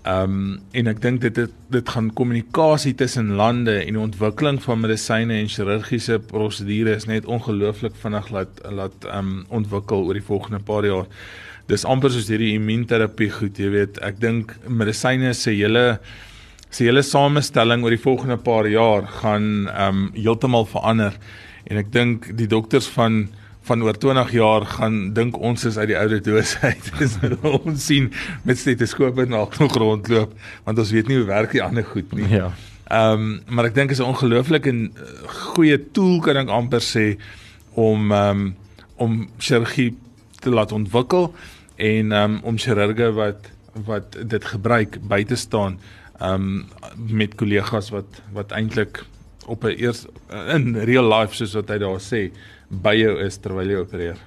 Ehm 0.03 0.33
um, 0.35 0.55
en 0.75 0.89
ek 0.91 0.97
dink 0.99 1.21
dit, 1.23 1.35
dit 1.35 1.51
dit 1.71 1.89
gaan 1.89 2.09
kommunikasie 2.11 2.91
tussen 2.99 3.29
lande 3.39 3.77
en 3.85 3.95
die 3.95 4.01
ontwikkeling 4.01 4.57
van 4.65 4.81
medisyne 4.83 5.37
en 5.39 5.47
chirurgiese 5.47 6.17
prosedures 6.27 7.07
net 7.07 7.29
ongelooflik 7.31 7.95
vinnig 8.01 8.27
laat 8.35 8.59
laat 8.67 9.07
ehm 9.07 9.29
um, 9.29 9.45
ontwikkel 9.61 10.03
oor 10.03 10.19
die 10.19 10.25
volgende 10.27 10.59
paar 10.59 10.83
jaar. 10.83 11.07
Dis 11.71 11.87
amper 11.87 12.11
soos 12.11 12.27
hierdie 12.27 12.51
immuunterapie 12.57 13.29
goed, 13.31 13.55
jy 13.55 13.69
weet, 13.71 14.01
ek 14.03 14.19
dink 14.19 14.51
medisyne 14.67 15.31
se 15.39 15.55
hele 15.55 15.85
se 16.67 16.83
hele 16.83 17.05
samestelling 17.07 17.87
oor 17.87 17.95
die 17.95 18.03
volgende 18.09 18.37
paar 18.49 18.67
jaar 18.67 19.07
gaan 19.21 19.47
ehm 19.69 20.03
um, 20.03 20.05
heeltemal 20.19 20.67
verander 20.67 21.15
en 21.63 21.79
ek 21.79 21.95
dink 21.95 22.27
die 22.35 22.51
dokters 22.51 22.91
van 22.91 23.29
van 23.63 23.83
oor 23.83 23.97
20 23.97 24.31
jaar 24.35 24.65
gaan 24.65 25.13
dink 25.15 25.37
ons 25.39 25.65
is 25.65 25.77
uit 25.77 25.87
die 25.93 25.97
oude 25.97 26.19
doos 26.23 26.57
uit. 26.61 26.91
Dis 26.99 27.15
ons 27.41 27.85
sien 27.85 28.11
met 28.43 28.59
stetoskope 28.59 29.25
na 29.25 29.45
nog 29.59 29.77
rondloop 29.79 30.35
want 30.65 30.79
ons 30.83 30.91
weet 30.91 31.07
nie 31.07 31.21
hoe 31.21 31.29
werk 31.29 31.55
die 31.55 31.63
ander 31.63 31.85
goed 31.87 32.11
nie. 32.17 32.27
Ja. 32.27 32.51
Ehm 32.91 33.23
um, 33.23 33.55
maar 33.55 33.71
ek 33.71 33.75
dink 33.75 33.95
is 33.95 34.01
'n 34.03 34.11
ongelooflike 34.11 34.69
en 34.69 34.91
uh, 34.91 35.29
goeie 35.55 35.79
tool 35.95 36.19
kan 36.19 36.37
ek 36.37 36.51
amper 36.51 36.83
sê 36.83 37.17
om 37.73 38.11
ehm 38.11 38.29
um, 38.29 38.55
om 38.95 39.27
chirurgie 39.37 39.95
te 40.39 40.49
laat 40.49 40.71
ontwikkel 40.71 41.33
en 41.75 42.11
um, 42.11 42.39
om 42.43 42.57
chirurge 42.57 43.11
wat 43.15 43.49
wat 43.87 44.17
dit 44.27 44.45
gebruik 44.45 44.99
by 45.07 45.23
te 45.23 45.35
staan 45.35 45.79
ehm 46.19 46.33
um, 46.33 46.65
met 47.09 47.35
kollegas 47.35 47.89
wat 47.89 48.21
wat 48.33 48.51
eintlik 48.51 49.05
op 49.45 49.63
'n 49.63 49.75
eers 49.77 50.05
in 50.53 50.75
real 50.75 51.07
life 51.07 51.35
soos 51.35 51.53
wat 51.53 51.69
hy 51.69 51.77
daar 51.77 51.99
sê 52.01 52.31
by 52.81 52.93
jou 52.97 53.13
is 53.23 53.37
terwyl 53.41 53.69
jy 53.69 53.79
opereer. 53.81 54.17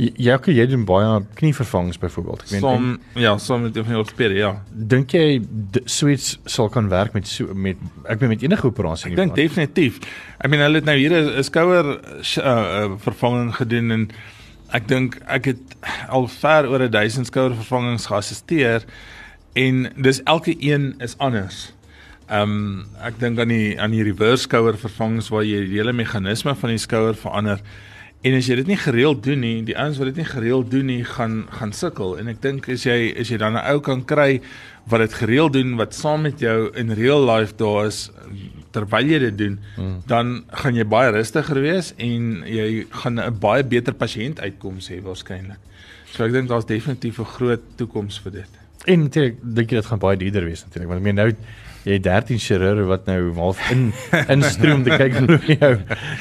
Jy 0.00 0.36
kan 0.42 0.54
jy 0.54 0.66
doen 0.70 0.84
baie 0.88 1.20
knievervangings 1.38 2.00
byvoorbeeld. 2.00 2.44
Ek 2.46 2.52
weet 2.54 2.64
som 2.64 2.88
ja, 3.18 3.34
som 3.42 3.62
met 3.66 3.76
jou 3.76 3.84
ortopedie, 4.00 4.40
ja. 4.40 4.54
Dink 4.70 5.14
jy 5.14 5.40
suits 5.84 6.38
sal 6.48 6.70
kan 6.72 6.88
werk 6.92 7.14
met 7.16 7.28
so, 7.28 7.54
met 7.54 7.80
ek 8.06 8.22
weet 8.22 8.34
met 8.34 8.44
enige 8.46 8.70
operasie? 8.70 9.10
Ek 9.12 9.20
dink 9.20 9.36
definitief. 9.38 10.00
Ek 10.38 10.50
meen 10.52 10.64
hulle 10.64 10.80
het 10.80 10.88
nou 10.88 10.96
hier 10.96 11.14
'n 11.14 11.44
skouer 11.44 11.98
uh, 12.00 12.44
uh, 12.44 12.90
vervanging 12.98 13.54
gedoen 13.56 13.90
en 13.90 14.08
ek 14.72 14.88
dink 14.88 15.18
ek 15.26 15.52
het 15.52 15.76
al 16.08 16.28
ver 16.28 16.68
oor 16.70 16.88
1000 16.88 17.26
skouer 17.26 17.54
vervangings 17.54 18.06
geassisteer 18.06 18.86
en 19.52 19.90
dis 19.96 20.22
elke 20.24 20.54
een 20.56 20.94
is 20.98 21.18
anders. 21.18 21.72
Ehm 22.30 22.50
um, 22.50 22.82
ek 23.02 23.16
dink 23.18 23.40
aan 23.42 23.50
die 23.50 23.74
aan 23.80 23.90
die 23.90 24.04
reverse 24.06 24.44
skouer 24.46 24.76
vervangings 24.78 25.32
waar 25.34 25.42
jy 25.42 25.64
die 25.66 25.80
hele 25.80 25.92
meganisme 25.92 26.54
van 26.54 26.70
die 26.70 26.78
skouer 26.78 27.16
verander. 27.18 27.58
En 28.22 28.36
as 28.36 28.46
jy 28.46 28.58
dit 28.60 28.68
nie 28.68 28.76
gereeld 28.76 29.22
doen 29.24 29.40
nie, 29.40 29.62
die 29.66 29.74
ouens 29.74 29.96
wat 29.98 30.10
dit 30.12 30.20
nie 30.20 30.28
gereeld 30.28 30.68
doen 30.70 30.86
nie, 30.92 31.00
gaan 31.08 31.40
gaan 31.56 31.72
sukkel. 31.74 32.18
En 32.20 32.28
ek 32.28 32.42
dink 32.44 32.68
as 32.70 32.84
jy 32.86 33.14
as 33.18 33.32
jy 33.32 33.38
dan 33.40 33.56
'n 33.56 33.64
ou 33.72 33.80
kan 33.80 34.04
kry 34.04 34.42
wat 34.92 35.00
dit 35.00 35.14
gereeld 35.14 35.52
doen 35.52 35.74
wat 35.76 35.94
saam 35.94 36.22
met 36.22 36.38
jou 36.38 36.70
in 36.76 36.92
real 36.94 37.24
life 37.24 37.56
daar 37.56 37.86
is 37.86 38.10
terwyl 38.70 39.06
jy 39.06 39.18
dit 39.18 39.38
doen, 39.38 39.58
hmm. 39.76 40.02
dan 40.06 40.44
gaan 40.62 40.74
jy 40.74 40.84
baie 40.84 41.10
rustiger 41.10 41.60
wees 41.60 41.94
en 41.98 42.44
jy 42.46 42.86
gaan 42.90 43.18
'n 43.18 43.38
baie 43.40 43.64
beter 43.64 43.94
pasiënt 43.94 44.38
uitkoms 44.40 44.88
hê 44.88 45.00
waarskynlik. 45.02 45.58
So 46.12 46.24
ek 46.24 46.32
dink 46.32 46.48
daar's 46.48 46.66
definitief 46.66 47.18
'n 47.18 47.24
groot 47.24 47.62
toekoms 47.76 48.20
vir 48.20 48.32
dit. 48.32 48.50
En 48.86 49.00
natuurlik 49.00 49.36
dink 49.42 49.70
jy 49.70 49.76
dit 49.76 49.86
gaan 49.86 49.98
baie 49.98 50.16
duurder 50.16 50.44
wees 50.44 50.62
natuurlik, 50.62 50.88
want 50.88 51.00
ek 51.00 51.04
meen 51.04 51.14
nou 51.14 51.32
jy 51.84 51.96
het 51.96 52.04
13 52.06 52.42
chirurge 52.42 52.88
wat 52.90 53.06
nou 53.08 53.20
half 53.38 53.60
in 53.72 53.90
instroom 54.36 54.84
te 54.86 54.98
kyk 55.00 55.20
hoe 55.22 55.40
jou 55.54 55.74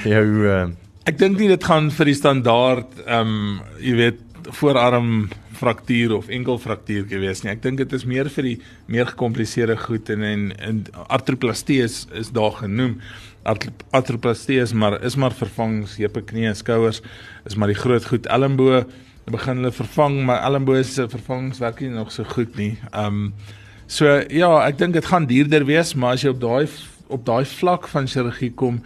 jou 0.07 0.27
uh, 0.47 0.61
Ek 1.09 1.17
dink 1.17 1.39
nie 1.39 1.47
dit 1.49 1.63
gaan 1.65 1.87
vir 1.95 2.11
die 2.11 2.17
standaard 2.17 2.99
ehm 3.05 3.29
um, 3.29 3.61
jy 3.81 3.95
weet 3.97 4.25
voorarm 4.59 5.29
fraktuur 5.59 6.13
of 6.15 6.29
enkelfraktuur 6.31 7.07
gewees 7.09 7.41
nie. 7.43 7.51
Ek 7.51 7.63
dink 7.63 7.81
dit 7.81 7.93
is 7.95 8.05
meer 8.07 8.29
vir 8.31 8.47
die 8.47 8.55
meer 8.91 9.09
gekompliseerde 9.09 9.75
goed 9.81 10.09
en 10.13 10.23
en, 10.25 10.45
en 10.69 10.83
artroplastie 11.07 11.81
is 11.83 12.05
is 12.19 12.31
daar 12.35 12.55
genoem. 12.61 12.99
Artroplastie 13.45 14.59
is 14.61 14.73
maar 14.73 14.99
is 15.05 15.17
maar 15.19 15.35
vervangings, 15.35 15.97
heupe, 15.99 16.23
knieë, 16.31 16.55
skouers 16.61 17.01
is 17.49 17.57
maar 17.59 17.71
die 17.73 17.79
groot 17.79 18.05
goed. 18.05 18.29
Elmboë 18.29 18.83
begin 19.29 19.61
hulle 19.61 19.73
vervang, 19.75 20.21
maar 20.25 20.41
elmboë 20.47 20.83
se 20.87 21.05
vervangingswerk 21.11 21.83
nie 21.83 21.91
nog 21.93 22.13
so 22.15 22.27
goed 22.35 22.55
nie. 22.59 22.75
Ehm 22.91 23.25
um, 23.29 23.57
so 23.89 24.05
ja, 24.29 24.49
ek 24.67 24.79
dink 24.79 24.95
dit 24.97 25.09
gaan 25.09 25.27
duurder 25.29 25.65
wees, 25.67 25.95
maar 25.97 26.17
as 26.17 26.25
jy 26.25 26.33
op 26.35 26.41
daai 26.43 26.65
op 27.09 27.23
daai 27.25 27.45
vlak 27.49 27.87
van 27.89 28.05
chirurgie 28.07 28.51
kom, 28.53 28.83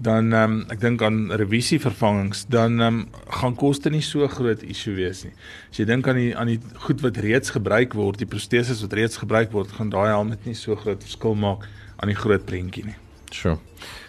dan 0.00 0.32
ehm 0.32 0.56
um, 0.56 0.56
ek 0.72 0.80
dink 0.80 1.02
aan 1.04 1.30
revisie 1.40 1.78
vervangings 1.80 2.46
dan 2.52 2.80
ehm 2.80 3.02
um, 3.04 3.28
gaan 3.40 3.56
koste 3.56 3.92
nie 3.92 4.02
so 4.04 4.28
groot 4.32 4.64
issue 4.64 4.96
wees 4.96 5.24
nie. 5.24 5.32
As 5.70 5.80
jy 5.80 5.86
dink 5.88 6.08
aan 6.08 6.20
die 6.20 6.32
aan 6.36 6.52
die 6.52 6.60
goed 6.88 7.04
wat 7.04 7.20
reeds 7.24 7.52
gebruik 7.54 7.96
word, 7.96 8.20
die 8.20 8.28
proteses 8.28 8.82
wat 8.84 8.96
reeds 8.96 9.20
gebruik 9.20 9.52
word, 9.52 9.76
gaan 9.76 9.92
daai 9.92 10.08
helm 10.12 10.32
net 10.32 10.48
nie 10.48 10.56
so 10.56 10.76
groot 10.76 11.04
verskil 11.04 11.36
maak 11.36 11.68
aan 11.96 12.12
die 12.12 12.18
groot 12.18 12.44
prentjie 12.48 12.88
nie. 12.90 12.98
Sure 13.32 13.60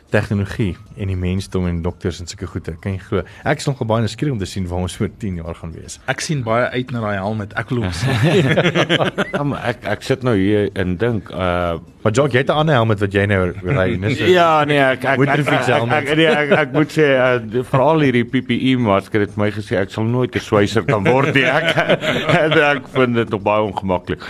tegnologie 0.09 0.75
en 0.97 1.11
die 1.11 1.17
mensdom 1.19 1.67
en 1.67 1.81
dokters 1.85 2.19
en 2.21 2.29
sulke 2.29 2.47
goede. 2.47 2.75
Kan 2.81 2.95
jy 2.95 3.01
glo? 3.03 3.23
Ek 3.47 3.61
is 3.61 3.67
nog 3.67 3.83
baie 3.89 4.05
nuuskierig 4.05 4.33
om 4.33 4.39
te 4.41 4.47
sien 4.49 4.67
waar 4.69 4.85
ons 4.85 4.95
oor 5.01 5.11
10 5.19 5.41
jaar 5.41 5.57
gaan 5.59 5.73
wees. 5.75 5.99
Ek 6.11 6.23
sien 6.23 6.43
baie 6.45 6.69
uit 6.73 6.93
na 6.95 7.03
daai 7.03 7.17
helm 7.19 7.43
met 7.43 7.53
ek 7.59 7.73
loop. 7.75 7.91
ja, 9.35 9.43
maar 9.43 9.67
ek 9.73 9.85
ek 9.97 10.07
sit 10.07 10.25
nou 10.27 10.35
hier 10.39 10.71
en 10.79 10.97
dink 11.01 11.31
uh 11.33 11.77
maar 12.07 12.15
Jock, 12.15 12.31
jy 12.31 12.39
het 12.39 12.51
'n 12.53 12.59
ander 12.63 12.77
helm 12.77 12.93
wat 12.93 13.13
jy 13.13 13.25
nou 13.27 13.51
ry, 13.51 13.87
nes. 14.01 14.19
Ja, 14.31 14.63
nee, 14.63 14.79
ek 14.79 15.03
ek 15.03 15.19
ek, 15.19 15.39
ek, 15.43 15.47
ek, 15.67 15.91
ek, 15.91 16.11
nee, 16.15 16.27
ek 16.31 16.51
ek 16.61 16.75
moet 16.77 16.93
sê 16.93 17.07
uh, 17.19 17.63
veral 17.67 18.05
hierdie 18.05 18.23
PPE 18.23 18.77
masker 18.79 19.25
het 19.25 19.35
my 19.35 19.51
gesê 19.51 19.81
ek 19.81 19.91
sal 19.91 20.07
nooit 20.07 20.31
'n 20.35 20.39
swyser 20.39 20.85
kan 20.87 21.03
word 21.03 21.35
nie. 21.35 21.43
Ek 21.57 22.55
ek 22.55 22.87
vind 22.93 23.15
dit 23.15 23.29
nog 23.29 23.41
baie 23.43 23.63
ongemaklik. 23.67 24.23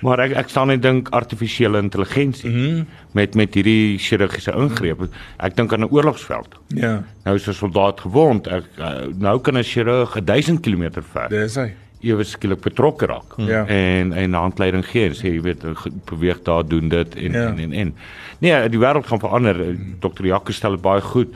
Maar 0.00 0.18
ek 0.18 0.36
ek 0.38 0.52
staan 0.52 0.70
net 0.72 0.82
dink 0.82 1.08
artifisiële 1.16 1.80
intelligensie 1.82 2.50
mm 2.50 2.56
-hmm. 2.56 2.86
met 3.12 3.34
met 3.34 3.54
hierdie 3.54 3.98
chirurgiese 3.98 4.52
ingrepe. 4.52 5.08
Ek 5.36 5.56
dink 5.56 5.72
aan 5.72 5.80
'n 5.80 5.90
oorlogsveld. 5.90 6.54
Ja. 6.66 7.02
Nou 7.24 7.36
is 7.36 7.48
'n 7.48 7.52
soldaat 7.52 8.00
gewond. 8.00 8.46
Ek 8.46 8.64
uh, 8.78 9.06
nou 9.18 9.40
kan 9.40 9.58
'n 9.58 9.62
chirurg 9.62 10.24
1000 10.24 10.60
km 10.60 11.02
ver. 11.12 11.28
Dis 11.28 11.54
hy. 11.54 11.72
Ewe 12.00 12.24
skielik 12.24 12.60
betrokke 12.60 13.06
raak 13.06 13.34
ja. 13.36 13.66
en 13.66 14.12
en 14.12 14.32
handleiding 14.32 14.86
gee 14.86 15.08
en 15.08 15.14
sê 15.14 15.34
jy 15.34 15.40
weet 15.40 15.64
beweeg 16.04 16.42
daar 16.42 16.66
doen 16.66 16.88
dit 16.88 17.14
en, 17.14 17.32
ja. 17.32 17.46
en 17.48 17.58
en 17.58 17.72
en. 17.72 17.94
Nee, 18.38 18.68
die 18.68 18.78
wêreld 18.78 19.06
gaan 19.06 19.18
verander. 19.18 19.76
Dr. 19.98 20.26
Jacques 20.26 20.56
stel 20.56 20.70
dit 20.70 20.80
baie 20.80 21.00
goed 21.00 21.34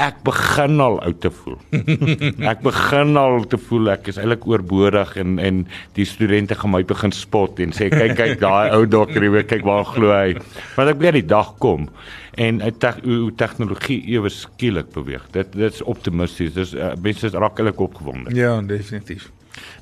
ek 0.00 0.22
begin 0.24 0.80
al 0.80 0.98
oud 1.04 1.18
te 1.20 1.30
voel. 1.34 1.58
ek 2.52 2.62
begin 2.64 3.18
al 3.20 3.44
te 3.50 3.58
voel 3.60 3.92
ek 3.94 4.10
is 4.12 4.20
eintlik 4.20 4.46
oorbodig 4.48 5.16
en 5.20 5.38
en 5.42 5.64
die 5.98 6.06
studente 6.08 6.56
gaan 6.58 6.72
my 6.74 6.82
begin 6.88 7.12
spot 7.14 7.60
en 7.64 7.74
sê 7.76 7.90
kyk 7.92 8.16
kyk 8.18 8.40
daai 8.42 8.72
ou 8.76 8.86
dokter 8.88 9.26
hier 9.26 9.46
kyk 9.48 9.66
waar 9.66 9.84
glo 9.88 10.14
hy. 10.14 10.38
Want 10.76 10.94
ek 10.94 11.02
weet 11.02 11.20
die 11.20 11.28
dag 11.34 11.52
kom 11.62 11.90
en 12.40 12.62
hoe 12.62 12.72
te, 12.80 12.94
tegnologie 13.42 14.00
ewe 14.14 14.30
skielik 14.32 14.92
beweeg. 14.94 15.26
Dit 15.34 15.52
dit 15.56 15.68
is 15.68 15.82
optimisties. 15.82 16.54
Dis 16.56 16.74
uh, 16.78 16.94
mense 17.02 17.26
is 17.26 17.36
raak 17.36 17.60
eintlik 17.60 17.80
opgewonde. 17.90 18.34
Ja, 18.36 18.56
definitief. 18.62 19.28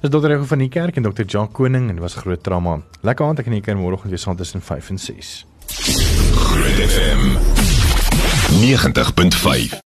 Dis 0.02 0.10
dokter 0.10 0.32
Rego 0.32 0.48
van 0.48 0.64
die 0.64 0.72
kerk 0.72 0.96
en 0.96 1.06
dokter 1.06 1.28
John 1.28 1.52
Koning 1.52 1.88
en 1.90 1.98
dit 2.00 2.02
was 2.02 2.18
groot 2.18 2.42
trauma. 2.42 2.80
Lekker 3.06 3.28
aand 3.28 3.44
ek 3.44 3.52
in 3.52 3.58
die 3.60 3.64
kerk 3.64 3.78
môreoggend 3.78 4.14
weer 4.14 4.22
saam 4.22 4.38
tussen 4.38 4.64
5 4.64 4.94
en 4.96 5.02
6. 5.06 5.34
Groot 5.68 6.82
FM 6.88 7.22
90.5 8.48 9.76